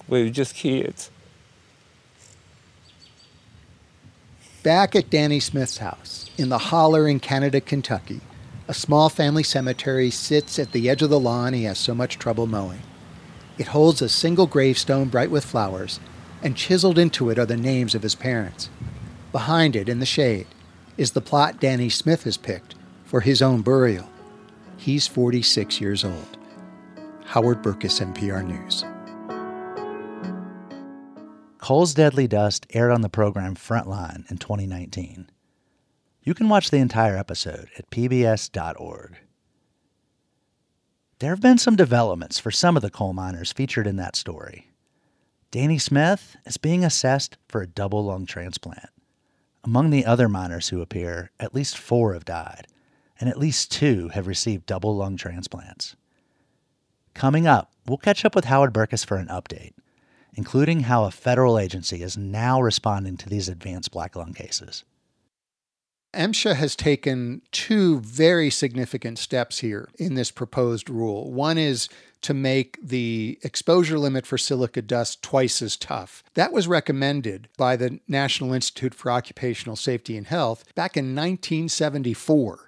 [0.08, 1.10] We was just kids.
[4.62, 8.20] Back at Danny Smith's house, in the holler in Canada, Kentucky,
[8.66, 12.18] a small family cemetery sits at the edge of the lawn he has so much
[12.18, 12.82] trouble mowing.
[13.56, 16.00] It holds a single gravestone bright with flowers,
[16.42, 18.68] and chiseled into it are the names of his parents.
[19.32, 20.46] Behind it, in the shade,
[20.96, 24.08] is the plot Danny Smith has picked for his own burial.
[24.88, 26.38] He's 46 years old.
[27.26, 28.86] Howard Berkes, NPR News.
[31.58, 35.28] Coal's Deadly Dust aired on the program Frontline in 2019.
[36.22, 39.18] You can watch the entire episode at pbs.org.
[41.18, 44.70] There have been some developments for some of the coal miners featured in that story.
[45.50, 48.88] Danny Smith is being assessed for a double lung transplant.
[49.62, 52.68] Among the other miners who appear, at least four have died,
[53.20, 55.96] and at least two have received double lung transplants.
[57.14, 59.72] Coming up, we'll catch up with Howard Berkes for an update,
[60.34, 64.84] including how a federal agency is now responding to these advanced black lung cases.
[66.14, 71.30] MSHA has taken two very significant steps here in this proposed rule.
[71.30, 71.88] One is
[72.22, 76.24] to make the exposure limit for silica dust twice as tough.
[76.34, 82.67] That was recommended by the National Institute for Occupational Safety and Health back in 1974.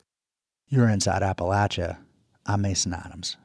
[0.73, 1.99] You're inside Appalachia.
[2.47, 3.37] I'm Mason Adams.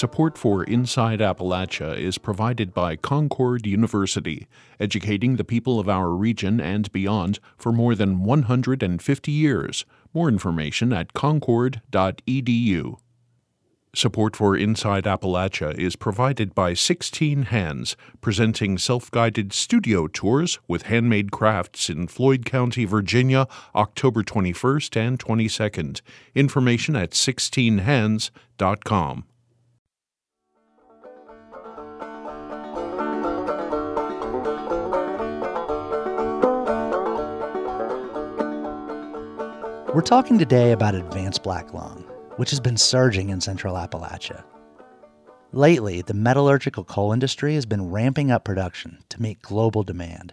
[0.00, 4.48] Support for Inside Appalachia is provided by Concord University,
[4.80, 9.84] educating the people of our region and beyond for more than 150 years.
[10.14, 12.96] More information at concord.edu.
[13.94, 20.84] Support for Inside Appalachia is provided by 16 Hands, presenting self guided studio tours with
[20.84, 26.00] handmade crafts in Floyd County, Virginia, October 21st and 22nd.
[26.34, 29.24] Information at 16hands.com.
[39.92, 42.04] We're talking today about advanced black lung,
[42.36, 44.44] which has been surging in central Appalachia.
[45.50, 50.32] Lately, the metallurgical coal industry has been ramping up production to meet global demand.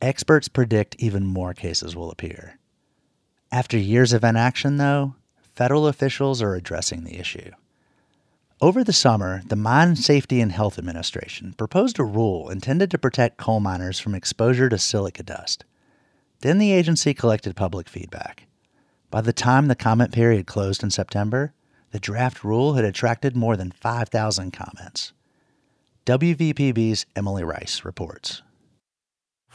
[0.00, 2.60] Experts predict even more cases will appear.
[3.50, 5.16] After years of inaction, though,
[5.56, 7.50] federal officials are addressing the issue.
[8.60, 13.38] Over the summer, the Mine Safety and Health Administration proposed a rule intended to protect
[13.38, 15.64] coal miners from exposure to silica dust.
[16.40, 18.46] Then the agency collected public feedback.
[19.10, 21.54] By the time the comment period closed in September,
[21.92, 25.12] the draft rule had attracted more than 5,000 comments.
[26.04, 28.42] WVPB's Emily Rice reports.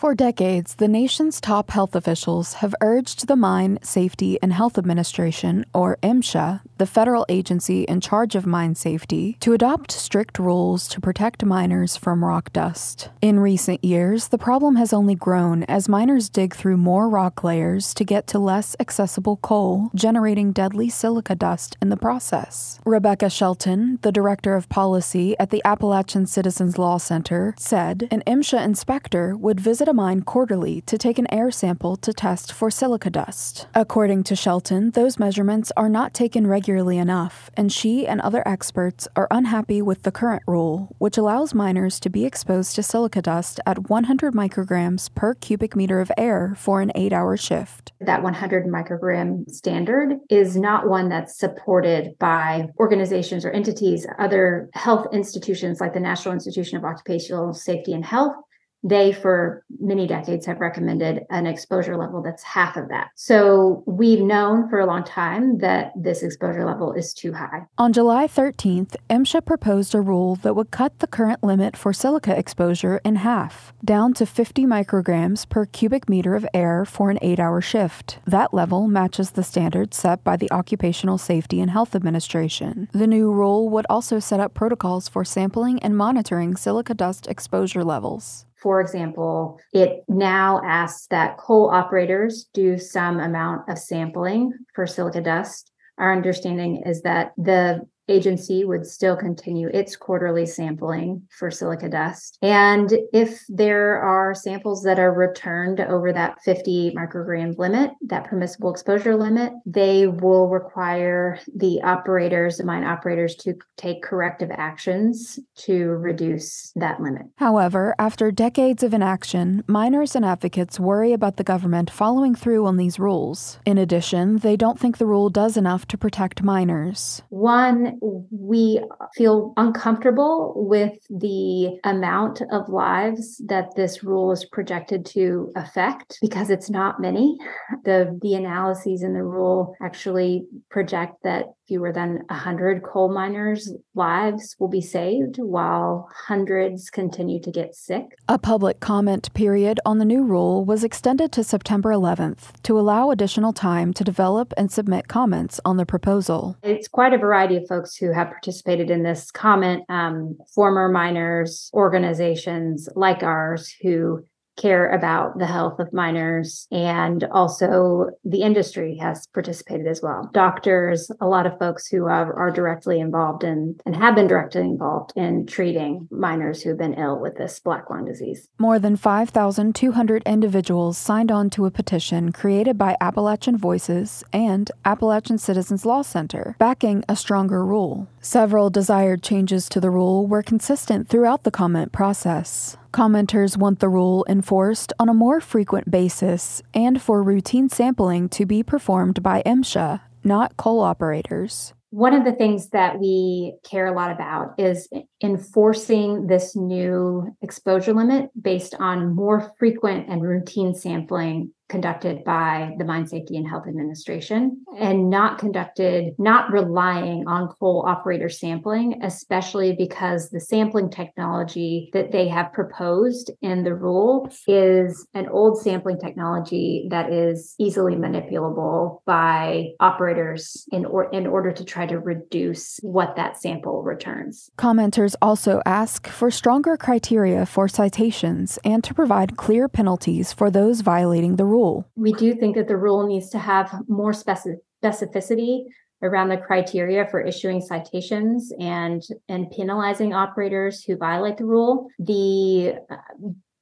[0.01, 5.63] For decades, the nation's top health officials have urged the Mine Safety and Health Administration,
[5.75, 10.99] or MSHA, the federal agency in charge of mine safety, to adopt strict rules to
[10.99, 13.09] protect miners from rock dust.
[13.21, 17.93] In recent years, the problem has only grown as miners dig through more rock layers
[17.93, 22.79] to get to less accessible coal, generating deadly silica dust in the process.
[22.87, 28.65] Rebecca Shelton, the director of policy at the Appalachian Citizens Law Center, said an MSHA
[28.65, 33.09] inspector would visit a mine quarterly to take an air sample to test for silica
[33.09, 33.67] dust.
[33.75, 39.05] According to Shelton, those measurements are not taken regularly enough, and she and other experts
[39.17, 43.59] are unhappy with the current rule, which allows miners to be exposed to silica dust
[43.65, 47.91] at 100 micrograms per cubic meter of air for an eight hour shift.
[47.99, 55.07] That 100 microgram standard is not one that's supported by organizations or entities, other health
[55.11, 58.37] institutions like the National Institution of Occupational Safety and Health
[58.83, 63.09] they for many decades have recommended an exposure level that's half of that.
[63.15, 67.65] So we've known for a long time that this exposure level is too high.
[67.77, 72.37] On July 13th, MSHA proposed a rule that would cut the current limit for silica
[72.37, 77.61] exposure in half, down to 50 micrograms per cubic meter of air for an 8-hour
[77.61, 78.19] shift.
[78.25, 82.89] That level matches the standard set by the Occupational Safety and Health Administration.
[82.91, 87.83] The new rule would also set up protocols for sampling and monitoring silica dust exposure
[87.83, 88.45] levels.
[88.61, 95.21] For example, it now asks that coal operators do some amount of sampling for silica
[95.21, 95.71] dust.
[95.97, 102.37] Our understanding is that the agency would still continue its quarterly sampling for silica dust.
[102.41, 108.71] And if there are samples that are returned over that 50 microgram limit, that permissible
[108.71, 115.89] exposure limit, they will require the operators, the mine operators, to take corrective actions to
[115.89, 117.23] reduce that limit.
[117.37, 122.77] However, after decades of inaction, miners and advocates worry about the government following through on
[122.77, 123.59] these rules.
[123.65, 127.21] In addition, they don't think the rule does enough to protect miners.
[127.29, 128.81] One, we
[129.15, 136.49] feel uncomfortable with the amount of lives that this rule is projected to affect because
[136.49, 137.37] it's not many.
[137.83, 144.55] The the analyses in the rule actually project that fewer than 100 coal miners' lives
[144.57, 148.05] will be saved while hundreds continue to get sick.
[148.27, 153.11] A public comment period on the new rule was extended to September 11th to allow
[153.11, 156.57] additional time to develop and submit comments on the proposal.
[156.63, 160.89] It's quite a variety of folks folks who have participated in this comment, um, former
[160.89, 164.23] miners, organizations like ours who
[164.57, 170.29] care about the health of miners and also the industry has participated as well.
[170.33, 174.61] Doctors a lot of folks who are, are directly involved in and have been directly
[174.61, 178.47] involved in treating miners who've been ill with this black lung disease.
[178.59, 185.37] More than 5200 individuals signed on to a petition created by appalachian voices and appalachian
[185.37, 191.09] citizens law center backing a stronger rule several desired changes to the rule were consistent
[191.09, 197.01] throughout the comment process Commenters want the rule enforced on a more frequent basis and
[197.01, 201.73] for routine sampling to be performed by MSHA, not coal operators.
[201.91, 204.89] One of the things that we care a lot about is
[205.23, 212.83] enforcing this new exposure limit based on more frequent and routine sampling conducted by the
[212.83, 214.83] Mine Safety and Health Administration mm-hmm.
[214.83, 222.11] and not conducted, not relying on coal operator sampling, especially because the sampling technology that
[222.11, 228.99] they have proposed in the rule is an old sampling technology that is easily manipulable
[229.05, 234.51] by operators in, or, in order to try to reduce what that sample returns.
[234.57, 240.81] Commenters also ask for stronger criteria for citations and to provide clear penalties for those
[240.81, 241.89] violating the rule rule?
[241.95, 245.65] We do think that the rule needs to have more specificity
[246.03, 251.87] around the criteria for issuing citations and and penalizing operators who violate the rule.
[251.99, 252.75] The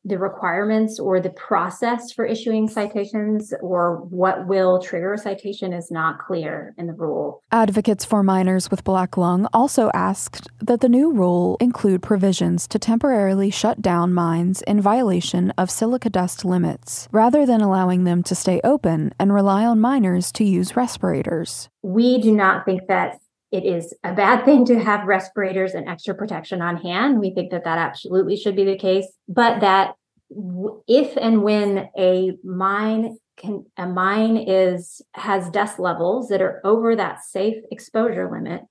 [0.09, 5.89] the requirements or the process for issuing citations or what will trigger a citation is
[5.91, 7.43] not clear in the rule.
[7.51, 12.79] Advocates for miners with black lung also asked that the new rule include provisions to
[12.79, 18.35] temporarily shut down mines in violation of silica dust limits, rather than allowing them to
[18.35, 21.69] stay open and rely on miners to use respirators.
[21.81, 23.19] We do not think that
[23.51, 27.19] it is a bad thing to have respirators and extra protection on hand.
[27.19, 29.95] We think that that absolutely should be the case, but that
[30.29, 36.95] if and when a mine can a mine is has dust levels that are over
[36.95, 38.61] that safe exposure limit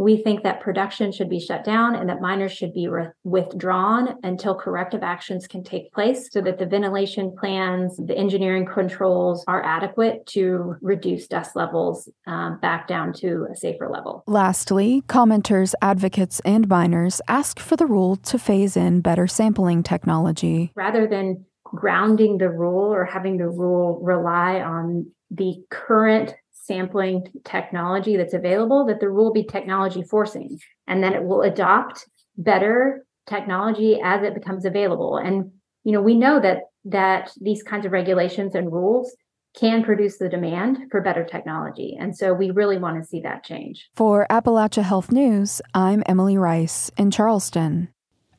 [0.00, 4.16] we think that production should be shut down and that miners should be re- withdrawn
[4.22, 9.62] until corrective actions can take place so that the ventilation plans, the engineering controls are
[9.62, 14.24] adequate to reduce dust levels um, back down to a safer level.
[14.26, 20.72] Lastly, commenters, advocates, and miners ask for the rule to phase in better sampling technology.
[20.74, 28.16] Rather than grounding the rule or having the rule rely on the current sampling technology
[28.16, 34.00] that's available, that there will be technology forcing, and then it will adopt better technology
[34.02, 35.16] as it becomes available.
[35.16, 35.50] And
[35.84, 39.14] you know, we know that that these kinds of regulations and rules
[39.58, 41.96] can produce the demand for better technology.
[41.98, 43.90] And so we really want to see that change.
[43.96, 47.88] For Appalachia Health News, I'm Emily Rice in Charleston.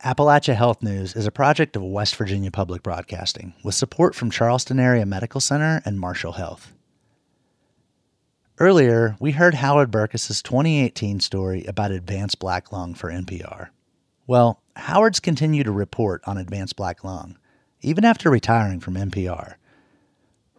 [0.05, 4.79] Appalachia Health News is a project of West Virginia Public Broadcasting with support from Charleston
[4.79, 6.73] Area Medical Center and Marshall Health.
[8.61, 13.69] Earlier, we heard Howard Berkes's 2018 story about advanced black lung for NPR.
[14.27, 17.39] Well, Howard's continued to report on advanced black lung,
[17.81, 19.55] even after retiring from NPR.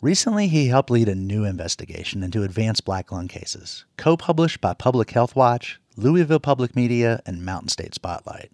[0.00, 4.74] Recently, he helped lead a new investigation into advanced black lung cases, co published by
[4.74, 8.50] Public Health Watch, Louisville Public Media, and Mountain State Spotlight.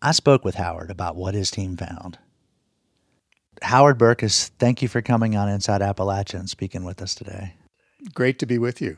[0.00, 2.16] I spoke with Howard about what his team found.
[3.60, 7.52] Howard Berkes, thank you for coming on Inside Appalachia and speaking with us today.
[8.14, 8.96] Great to be with you.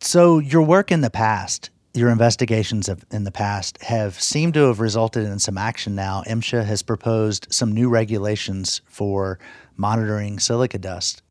[0.00, 4.68] So, your work in the past, your investigations of, in the past, have seemed to
[4.68, 6.22] have resulted in some action now.
[6.26, 9.38] MSHA has proposed some new regulations for
[9.76, 11.22] monitoring silica dust.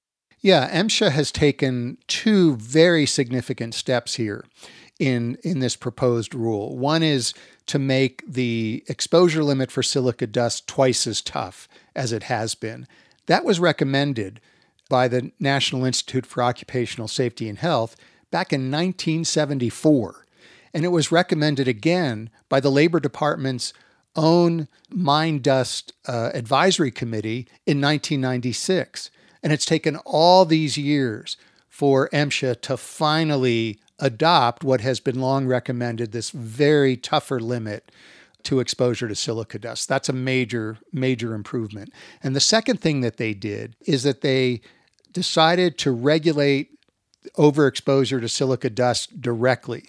[0.42, 4.46] Yeah, MSHA has taken two very significant steps here
[5.00, 6.78] in, in this proposed rule.
[6.78, 7.34] One is
[7.68, 12.88] to make the exposure limit for silica dust twice as tough as it has been.
[13.26, 14.40] That was recommended
[14.90, 17.96] by the National Institute for Occupational Safety and Health
[18.32, 20.26] back in 1974.
[20.74, 23.74] And it was recommended again by the Labor Department's
[24.16, 29.12] own Mine Dust uh, Advisory Committee in 1996.
[29.42, 31.38] And it's taken all these years
[31.68, 37.92] for MSHA to finally adopt what has been long recommended this very tougher limit
[38.44, 39.90] to exposure to silica dust.
[39.90, 41.94] That's a major, major improvement.
[42.24, 44.62] And the second thing that they did is that they
[45.12, 46.72] decided to regulate
[47.38, 49.86] overexposure to silica dust directly.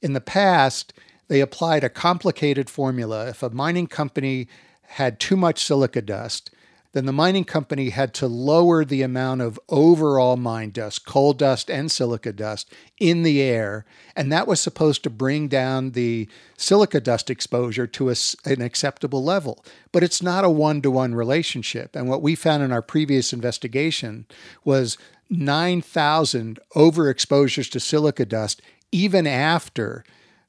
[0.00, 0.92] In the past,
[1.28, 3.28] they applied a complicated formula.
[3.28, 4.48] If a mining company
[4.82, 6.50] had too much silica dust,
[6.92, 11.70] then the mining company had to lower the amount of overall mine dust, coal dust
[11.70, 13.86] and silica dust, in the air.
[14.14, 18.14] And that was supposed to bring down the silica dust exposure to a,
[18.44, 19.64] an acceptable level.
[19.90, 21.96] But it's not a one to one relationship.
[21.96, 24.26] And what we found in our previous investigation
[24.64, 24.98] was
[25.30, 30.04] 9,000 overexposures to silica dust, even after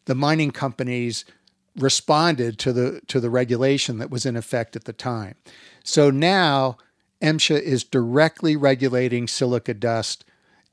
[0.06, 1.24] the mining companies
[1.76, 5.36] responded to the to the regulation that was in effect at the time.
[5.84, 6.77] So now
[7.21, 10.25] MSHA is directly regulating silica dust,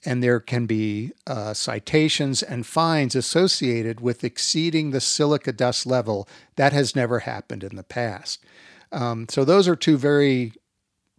[0.04, 6.28] and there can be uh, citations and fines associated with exceeding the silica dust level.
[6.56, 8.44] That has never happened in the past.
[8.92, 10.52] Um, so those are two very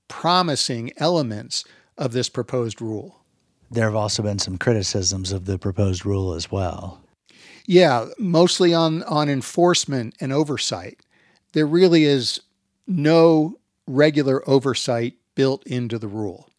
[0.07, 1.63] promising elements
[1.97, 3.21] of this proposed rule.
[3.69, 7.01] There have also been some criticisms of the proposed rule as well.
[7.65, 10.99] Yeah, mostly on, on enforcement and oversight.
[11.53, 12.41] There really is
[12.87, 13.57] no
[13.91, 16.49] regular oversight built into the rule.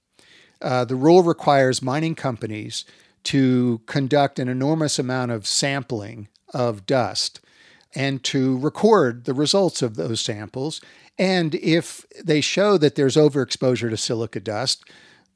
[0.60, 2.84] Uh, the rule requires mining companies
[3.24, 7.40] to conduct an enormous amount of sampling of dust
[7.94, 10.80] and to record the results of those samples.
[11.18, 14.84] And if they show that there's overexposure to silica dust,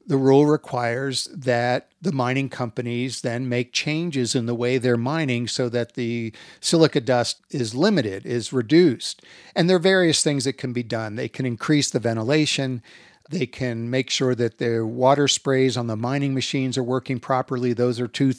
[0.07, 5.47] the rule requires that the mining companies then make changes in the way they're mining
[5.47, 9.21] so that the silica dust is limited, is reduced.
[9.53, 11.15] And there are various things that can be done.
[11.15, 12.81] They can increase the ventilation.
[13.29, 17.73] They can make sure that their water sprays on the mining machines are working properly.
[17.73, 18.33] Those are two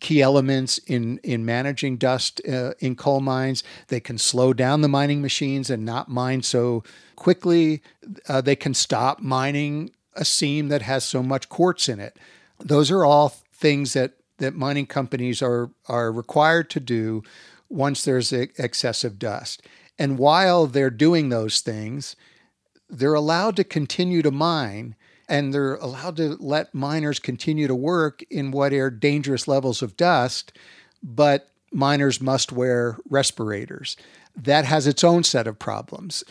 [0.00, 3.62] key elements in, in managing dust uh, in coal mines.
[3.86, 6.82] They can slow down the mining machines and not mine so
[7.14, 7.80] quickly.
[8.28, 12.16] Uh, they can stop mining a seam that has so much quartz in it.
[12.58, 17.22] Those are all things that, that mining companies are, are required to do
[17.68, 19.62] once there's excessive dust.
[19.98, 22.16] And while they're doing those things,
[22.88, 24.94] they're allowed to continue to mine
[25.28, 29.96] and they're allowed to let miners continue to work in what are dangerous levels of
[29.96, 30.52] dust,
[31.02, 33.96] but miners must wear respirators.
[34.36, 36.24] That has its own set of problems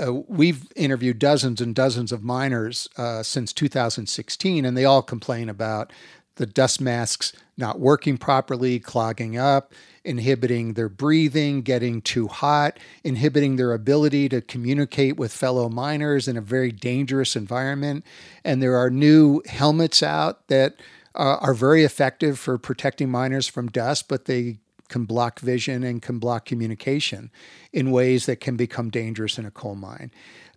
[0.00, 5.48] uh, we've interviewed dozens and dozens of miners uh, since 2016, and they all complain
[5.48, 5.92] about
[6.36, 9.72] the dust masks not working properly, clogging up,
[10.04, 16.36] inhibiting their breathing, getting too hot, inhibiting their ability to communicate with fellow miners in
[16.36, 18.04] a very dangerous environment.
[18.44, 20.74] And there are new helmets out that
[21.14, 24.58] uh, are very effective for protecting miners from dust, but they
[24.88, 27.30] can block vision and can block communication
[27.72, 30.10] in ways that can become dangerous in a coal mine.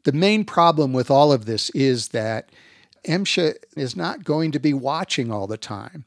[0.03, 2.49] The main problem with all of this is that
[3.05, 6.05] MSHA is not going to be watching all the time.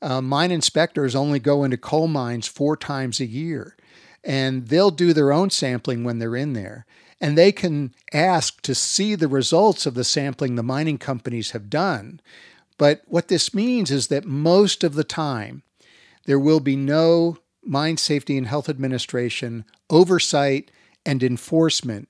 [0.00, 3.76] Uh, mine inspectors only go into coal mines four times a year,
[4.24, 6.86] and they'll do their own sampling when they're in there.
[7.20, 11.70] And they can ask to see the results of the sampling the mining companies have
[11.70, 12.20] done.
[12.78, 15.62] But what this means is that most of the time,
[16.24, 20.70] there will be no Mine Safety and Health Administration oversight
[21.06, 22.08] and enforcement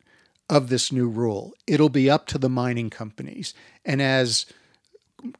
[0.48, 1.52] of this new rule.
[1.66, 3.54] It'll be up to the mining companies.
[3.84, 4.46] And as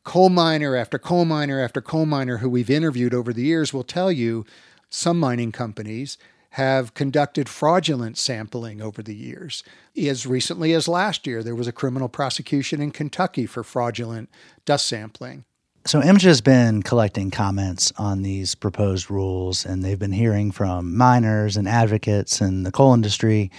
[0.04, 3.84] coal miner after coal miner after coal miner who we've interviewed over the years will
[3.84, 4.46] tell you,
[4.88, 6.18] some mining companies
[6.50, 9.62] have conducted fraudulent sampling over the years.
[9.96, 14.28] As recently as last year, there was a criminal prosecution in Kentucky for fraudulent
[14.66, 15.44] dust sampling.
[15.85, 20.97] So MSHA has been collecting comments on these proposed rules, and they've been hearing from
[20.97, 23.51] miners and advocates and the coal industry.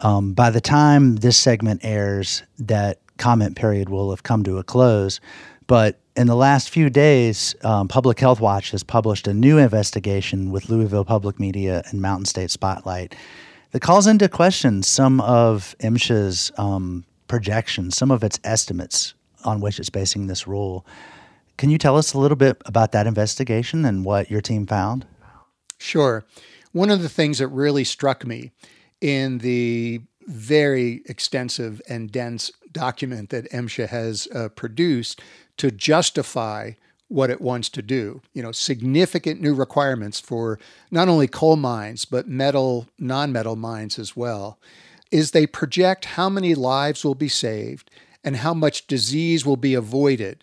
[0.00, 4.64] Um, by the time this segment airs, that comment period will have come to a
[4.64, 5.20] close.
[5.68, 10.50] But in the last few days, um, Public Health Watch has published a new investigation
[10.50, 13.14] with Louisville Public Media and Mountain State Spotlight
[13.70, 19.78] that calls into question some of MSHA's um, projections, some of its estimates on which
[19.78, 20.84] it's basing this rule.
[21.56, 25.06] Can you tell us a little bit about that investigation and what your team found?
[25.78, 26.24] Sure.
[26.72, 28.50] One of the things that really struck me
[29.00, 35.20] in the very extensive and dense document that MSHA has uh, produced
[35.58, 36.72] to justify
[37.08, 38.22] what it wants to do.
[38.32, 40.58] You know, significant new requirements for
[40.90, 44.58] not only coal mines, but metal, non metal mines as well,
[45.10, 47.90] is they project how many lives will be saved
[48.24, 50.42] and how much disease will be avoided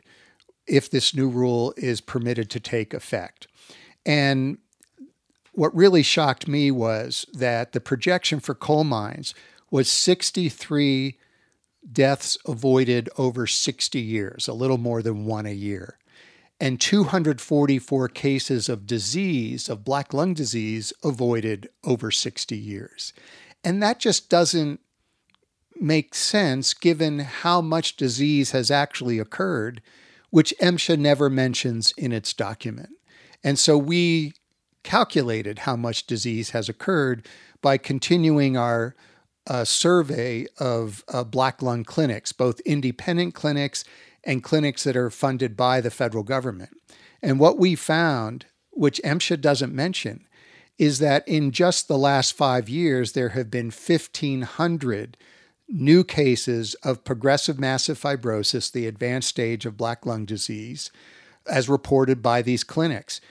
[0.68, 3.48] if this new rule is permitted to take effect.
[4.06, 4.58] And
[5.54, 9.34] what really shocked me was that the projection for coal mines
[9.70, 11.18] was 63
[11.92, 15.98] deaths avoided over 60 years, a little more than one a year,
[16.60, 23.14] and 244 cases of disease, of black lung disease, avoided over 60 years.
[23.64, 24.80] And that just doesn't
[25.80, 29.82] make sense given how much disease has actually occurred,
[30.32, 32.90] which MSHA never mentions in its document.
[33.44, 34.34] And so we
[34.84, 37.28] calculated how much disease has occurred
[37.62, 38.96] by continuing our
[39.48, 43.84] uh, survey of uh, black lung clinics, both independent clinics
[44.24, 46.72] and clinics that are funded by the federal government.
[47.22, 50.28] And what we found, which MSHA doesn't mention,
[50.78, 55.18] is that in just the last five years, there have been 1,500
[55.72, 60.92] new cases of progressive massive fibrosis, the advanced stage of black lung disease,
[61.48, 63.22] as reported by these clinics.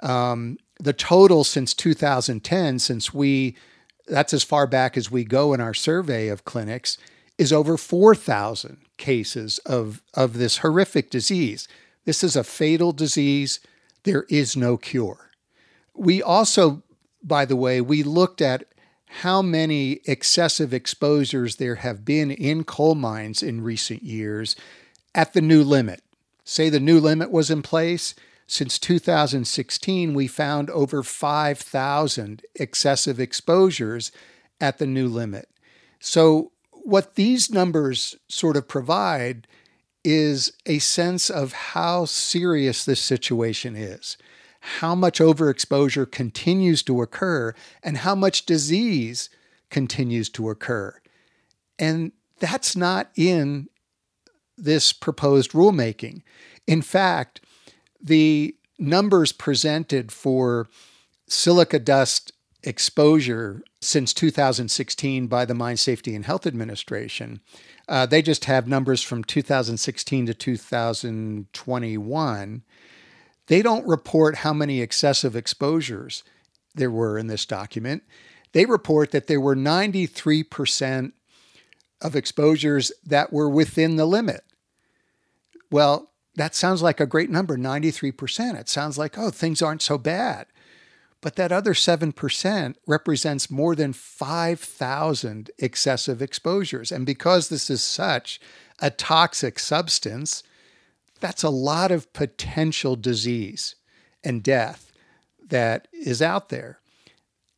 [0.00, 3.56] Um, the total since 2010, since we,
[4.06, 6.96] that's as far back as we go in our survey of clinics,
[7.36, 11.68] is over 4,000 cases of, of this horrific disease.
[12.04, 13.60] This is a fatal disease.
[14.04, 15.30] There is no cure.
[15.94, 16.82] We also,
[17.22, 18.64] by the way, we looked at
[19.18, 24.54] how many excessive exposures there have been in coal mines in recent years
[25.14, 26.02] at the new limit.
[26.44, 28.14] Say the new limit was in place.
[28.46, 34.12] Since 2016, we found over 5,000 excessive exposures
[34.60, 35.48] at the new limit.
[35.98, 39.46] So, what these numbers sort of provide
[40.02, 44.16] is a sense of how serious this situation is
[44.60, 49.28] how much overexposure continues to occur and how much disease
[49.70, 50.94] continues to occur.
[51.78, 53.68] And that's not in
[54.56, 56.22] this proposed rulemaking.
[56.66, 57.40] In fact,
[58.00, 60.68] the numbers presented for
[61.26, 62.32] silica dust
[62.62, 67.40] exposure since 2016 by the Mine Safety and Health Administration,
[67.88, 72.62] uh, they just have numbers from 2016 to 2021.
[73.50, 76.22] They don't report how many excessive exposures
[76.76, 78.04] there were in this document.
[78.52, 81.10] They report that there were 93%
[82.00, 84.44] of exposures that were within the limit.
[85.68, 88.54] Well, that sounds like a great number 93%.
[88.54, 90.46] It sounds like, oh, things aren't so bad.
[91.20, 96.92] But that other 7% represents more than 5,000 excessive exposures.
[96.92, 98.40] And because this is such
[98.78, 100.44] a toxic substance,
[101.20, 103.76] that's a lot of potential disease
[104.24, 104.92] and death
[105.48, 106.80] that is out there.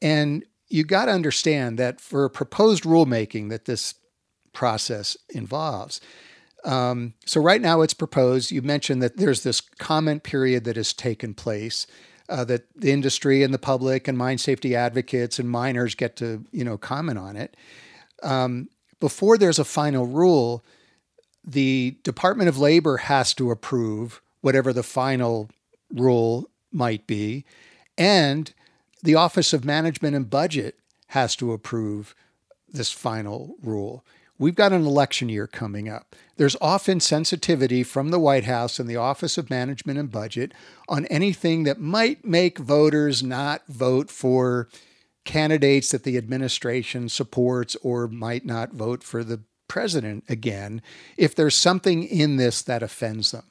[0.00, 3.94] And you got to understand that for proposed rulemaking that this
[4.52, 6.00] process involves,
[6.64, 8.50] um, so right now it's proposed.
[8.50, 11.86] You mentioned that there's this comment period that has taken place.
[12.28, 16.44] Uh, that the industry and the public and mine safety advocates and miners get to
[16.52, 17.56] you know comment on it.
[18.22, 18.68] Um,
[19.00, 20.64] before there's a final rule,
[21.44, 25.50] the Department of Labor has to approve whatever the final
[25.92, 27.44] rule might be,
[27.98, 28.52] and
[29.02, 30.78] the Office of Management and Budget
[31.08, 32.14] has to approve
[32.68, 34.04] this final rule.
[34.38, 36.16] We've got an election year coming up.
[36.36, 40.52] There's often sensitivity from the White House and the Office of Management and Budget
[40.88, 44.68] on anything that might make voters not vote for
[45.24, 49.42] candidates that the administration supports or might not vote for the
[49.72, 50.82] president again
[51.16, 53.46] if there's something in this that offends them.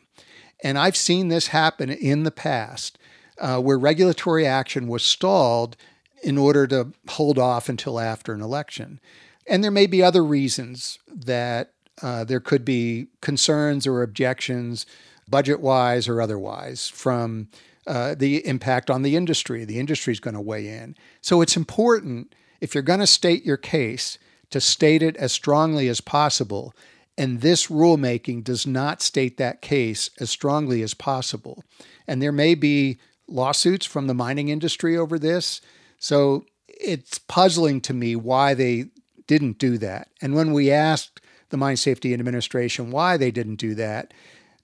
[0.64, 3.00] And I've seen this happen in the past
[3.40, 5.76] uh, where regulatory action was stalled
[6.22, 9.00] in order to hold off until after an election.
[9.48, 14.86] And there may be other reasons that uh, there could be concerns or objections,
[15.28, 17.48] budget wise or otherwise, from
[17.88, 19.66] uh, the impact on the industry.
[19.66, 20.96] The industry is going to weigh in.
[21.20, 24.20] So it's important if you're going to state your case
[24.52, 26.74] to state it as strongly as possible.
[27.18, 31.64] And this rulemaking does not state that case as strongly as possible.
[32.08, 35.62] And there may be lawsuits from the mining industry over this.
[35.98, 38.86] So it's puzzling to me why they
[39.28, 40.10] didn't do that.
[40.22, 44.14] And when we asked the Mine Safety Administration why they didn't do that,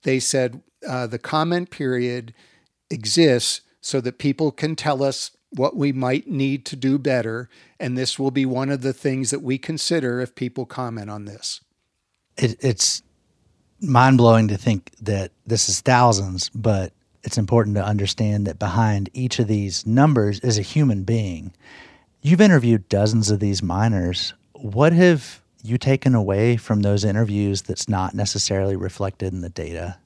[0.03, 2.33] they said uh, the comment period
[2.89, 7.49] exists so that people can tell us what we might need to do better.
[7.79, 11.25] And this will be one of the things that we consider if people comment on
[11.25, 11.61] this.
[12.37, 13.01] It, it's
[13.81, 16.93] mind blowing to think that this is thousands, but
[17.23, 21.53] it's important to understand that behind each of these numbers is a human being.
[22.21, 24.33] You've interviewed dozens of these miners.
[24.53, 29.97] What have you taken away from those interviews that's not necessarily reflected in the data?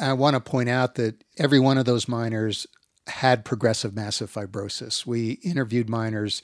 [0.00, 2.66] I want to point out that every one of those miners
[3.06, 5.06] had progressive massive fibrosis.
[5.06, 6.42] We interviewed miners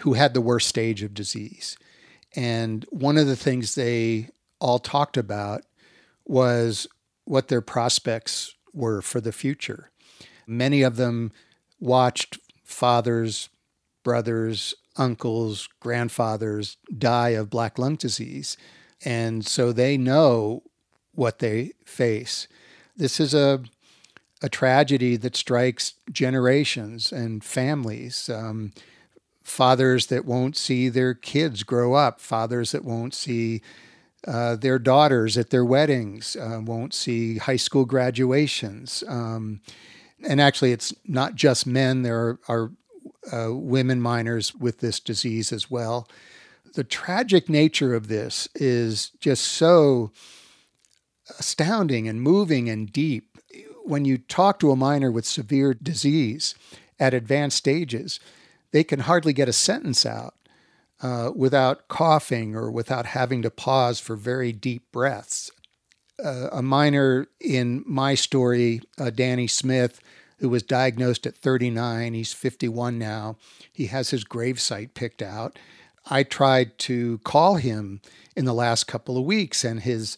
[0.00, 1.76] who had the worst stage of disease.
[2.36, 5.62] And one of the things they all talked about
[6.24, 6.86] was
[7.24, 9.90] what their prospects were for the future.
[10.46, 11.32] Many of them
[11.80, 13.48] watched fathers,
[14.02, 18.56] brothers, uncles, grandfathers die of black lung disease.
[19.04, 20.62] And so they know
[21.12, 22.48] what they face.
[22.96, 23.62] This is a
[24.44, 28.28] a tragedy that strikes generations and families.
[28.28, 28.72] Um,
[29.42, 33.62] fathers that won't see their kids grow up, fathers that won't see
[34.28, 39.02] uh, their daughters at their weddings, uh, won't see high school graduations.
[39.08, 39.62] Um,
[40.28, 42.70] and actually, it's not just men, there are, are
[43.32, 46.06] uh, women miners with this disease as well.
[46.74, 50.12] The tragic nature of this is just so
[51.38, 53.33] astounding and moving and deep
[53.84, 56.54] when you talk to a miner with severe disease
[56.98, 58.18] at advanced stages,
[58.72, 60.34] they can hardly get a sentence out
[61.02, 65.50] uh, without coughing or without having to pause for very deep breaths.
[66.24, 70.00] Uh, a miner in my story, uh, Danny Smith,
[70.38, 73.36] who was diagnosed at 39, he's 51 now.
[73.72, 75.58] He has his gravesite picked out.
[76.06, 78.00] I tried to call him
[78.36, 80.16] in the last couple of weeks, and his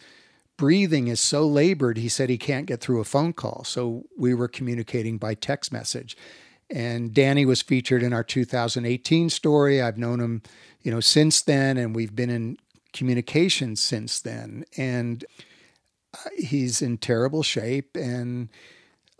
[0.56, 3.64] breathing is so labored, he said he can't get through a phone call.
[3.64, 6.16] So we were communicating by text message.
[6.70, 9.80] And Danny was featured in our 2018 story.
[9.80, 10.42] I've known him,
[10.82, 12.58] you know, since then, and we've been in
[12.92, 14.64] communication since then.
[14.76, 15.24] And
[16.14, 17.96] uh, he's in terrible shape.
[17.96, 18.48] And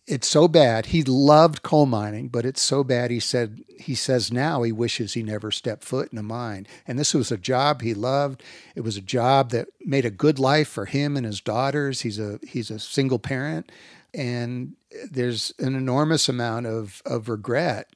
[0.07, 0.87] it's so bad.
[0.87, 3.11] He loved coal mining, but it's so bad.
[3.11, 6.67] He said he says now he wishes he never stepped foot in a mine.
[6.87, 8.43] And this was a job he loved.
[8.75, 12.03] It was a job that made a good life for him and his daughters.
[12.03, 13.73] He's a he's a single parent,
[14.15, 14.75] and
[15.11, 17.91] there's an enormous amount of of regret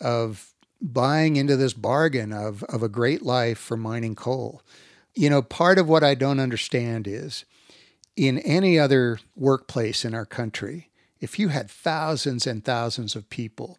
[0.00, 4.62] of buying into this bargain of of a great life for mining coal.
[5.14, 7.44] You know, part of what I don't understand is
[8.16, 10.90] in any other workplace in our country
[11.20, 13.78] if you had thousands and thousands of people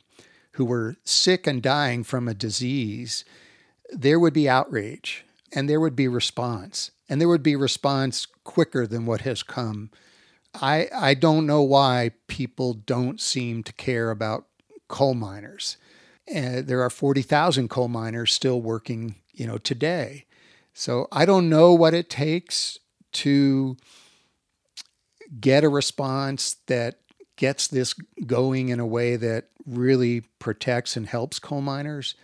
[0.53, 3.23] who were sick and dying from a disease,
[3.91, 6.91] there would be outrage and there would be response.
[7.09, 9.91] And there would be response quicker than what has come.
[10.53, 14.45] I, I don't know why people don't seem to care about
[14.87, 15.77] coal miners.
[16.29, 20.25] Uh, there are 40,000 coal miners still working, you know, today.
[20.73, 22.79] So I don't know what it takes
[23.13, 23.77] to
[25.39, 26.99] get a response that
[27.37, 27.93] gets this
[28.25, 32.15] going in a way that really protects and helps coal miners.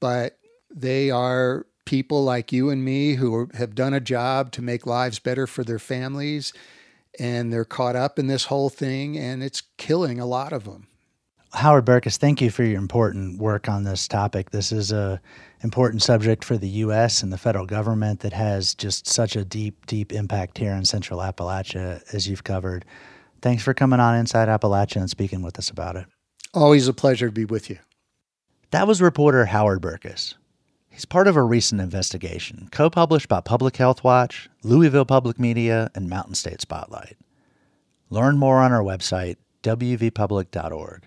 [0.00, 0.38] But
[0.74, 5.18] they are people like you and me who have done a job to make lives
[5.18, 6.52] better for their families.
[7.18, 10.88] And they're caught up in this whole thing, and it's killing a lot of them.
[11.52, 14.50] Howard Berkes, thank you for your important work on this topic.
[14.50, 15.20] This is a
[15.62, 17.22] important subject for the U.S.
[17.22, 21.20] and the federal government that has just such a deep, deep impact here in Central
[21.20, 22.84] Appalachia, as you've covered.
[23.44, 26.06] Thanks for coming on Inside Appalachia and speaking with us about it.
[26.54, 27.78] Always a pleasure to be with you.
[28.70, 30.36] That was reporter Howard Berkes.
[30.88, 35.90] He's part of a recent investigation co published by Public Health Watch, Louisville Public Media,
[35.94, 37.18] and Mountain State Spotlight.
[38.08, 41.02] Learn more on our website, wvpublic.org.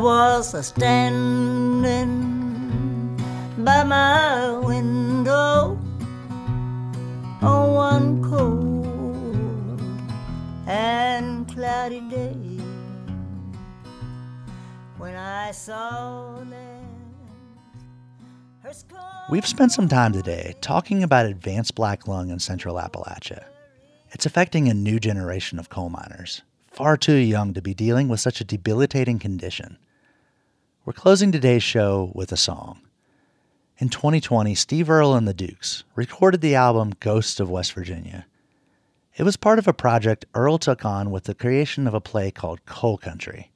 [0.00, 1.84] was a standing
[3.58, 5.78] by my window
[7.42, 9.80] on one cold
[10.66, 12.34] and cloudy day
[14.96, 16.38] when I saw
[19.30, 23.44] We've spent some time today talking about advanced black lung in central Appalachia.
[24.12, 28.20] It's affecting a new generation of coal miners far too young to be dealing with
[28.20, 29.76] such a debilitating condition.
[30.90, 32.80] We're closing today's show with a song.
[33.78, 38.26] In 2020, Steve Earle and the Dukes recorded the album Ghosts of West Virginia.
[39.16, 42.32] It was part of a project Earle took on with the creation of a play
[42.32, 43.52] called Coal Country.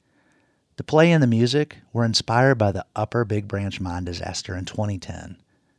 [0.76, 4.64] The play and the music were inspired by the Upper Big Branch mine disaster in
[4.64, 5.36] 2010,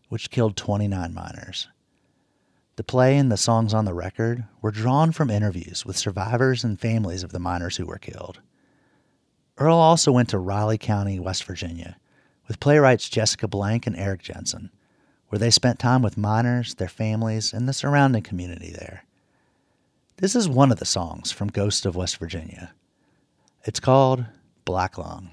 [0.09, 1.69] which killed 29 miners.
[2.75, 6.77] The play and the songs on the record were drawn from interviews with survivors and
[6.77, 8.41] families of the miners who were killed.
[9.57, 11.97] Earle also went to Raleigh County, West Virginia,
[12.47, 14.69] with playwrights Jessica Blank and Erik Jensen,
[15.29, 19.05] where they spent time with miners, their families, and the surrounding community there.
[20.17, 22.73] This is one of the songs from Ghost of West Virginia.
[23.63, 24.25] It's called
[24.65, 25.29] Black Lung.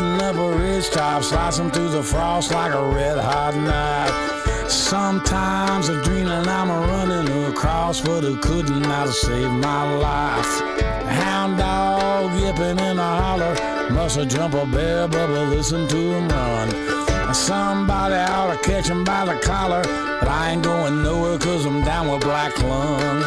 [0.00, 4.70] Shooting up a ridge top, slicing through the frost like a red hot knife.
[4.70, 10.60] Sometimes I'm dreaming I'm a running across, but I couldn't not have saved my life.
[11.04, 13.54] Hound dog yipping in a holler,
[13.92, 17.34] must have jumped a bear, but listen to him run.
[17.34, 21.84] Somebody ought to catch him by the collar, but I ain't going nowhere cause I'm
[21.84, 23.20] down with black lung.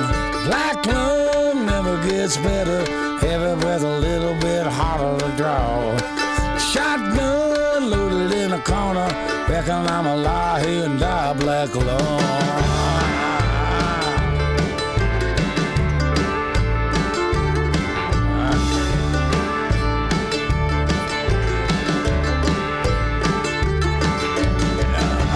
[0.47, 2.80] Black lung never gets better,
[3.19, 6.12] heavy breath a little bit harder to draw.
[6.74, 9.07] Shotgun loaded in the corner,
[9.47, 12.63] reckon I'm a lie here and die black lung.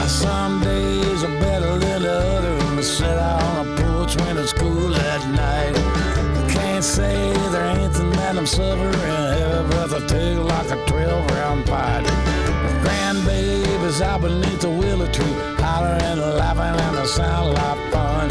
[0.07, 2.57] Some days are better than the other.
[2.77, 5.77] And sit out on a porch when it's cool at night.
[5.77, 9.26] I can't say there ain't that I'm suffering.
[9.97, 12.05] I take like a 12 round pipe.
[12.85, 18.29] Grandbabies out beneath the willow tree, hollering and laughing, and they sound like fun.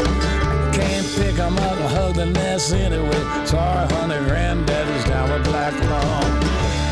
[0.71, 3.23] Can't pick pick 'em up and hug the nest anyway.
[3.43, 6.31] Sorry, honey, granddaddy's down with black lung.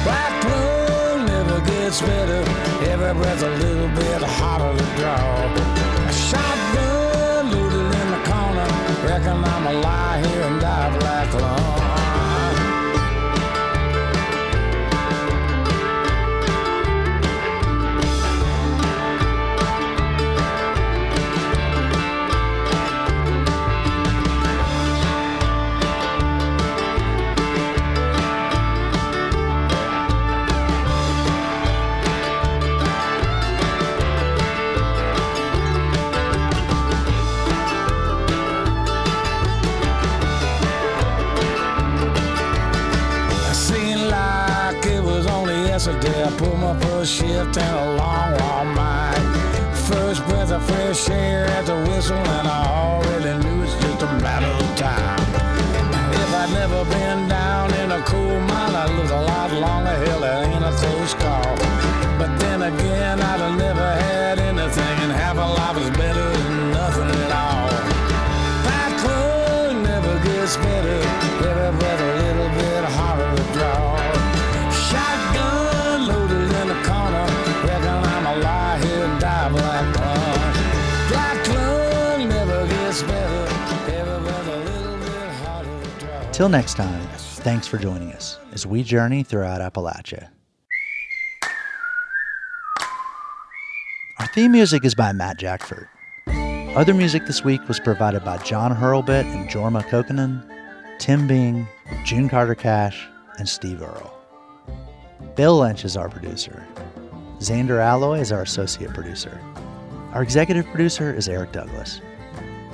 [0.04, 2.44] Black lung never gets better.
[2.92, 5.36] Every breath a little bit harder to draw.
[6.10, 8.68] A shotgun loaded in the corner.
[9.08, 12.05] Reckon I'm a lie here and die black lung.
[47.06, 49.74] Shift in a long, long mile.
[49.76, 54.08] First breath of fresh air at the whistle, and I already knew it's just a
[54.26, 55.20] matter of time.
[56.14, 59.35] If I'd never been down in a coal mine, I'd lived a lot
[86.36, 90.28] Till next time, thanks for joining us as we journey throughout Appalachia.
[94.20, 95.88] Our theme music is by Matt Jackfert.
[96.76, 100.44] Other music this week was provided by John Hurlbut and Jorma Kaukonen,
[101.00, 101.66] Tim Bing,
[102.04, 103.08] June Carter Cash,
[103.40, 104.14] and Steve Earle.
[105.38, 106.68] Bill Lynch is our producer.
[107.40, 109.40] Zander Aloi is our associate producer.
[110.12, 112.02] Our executive producer is Eric Douglas.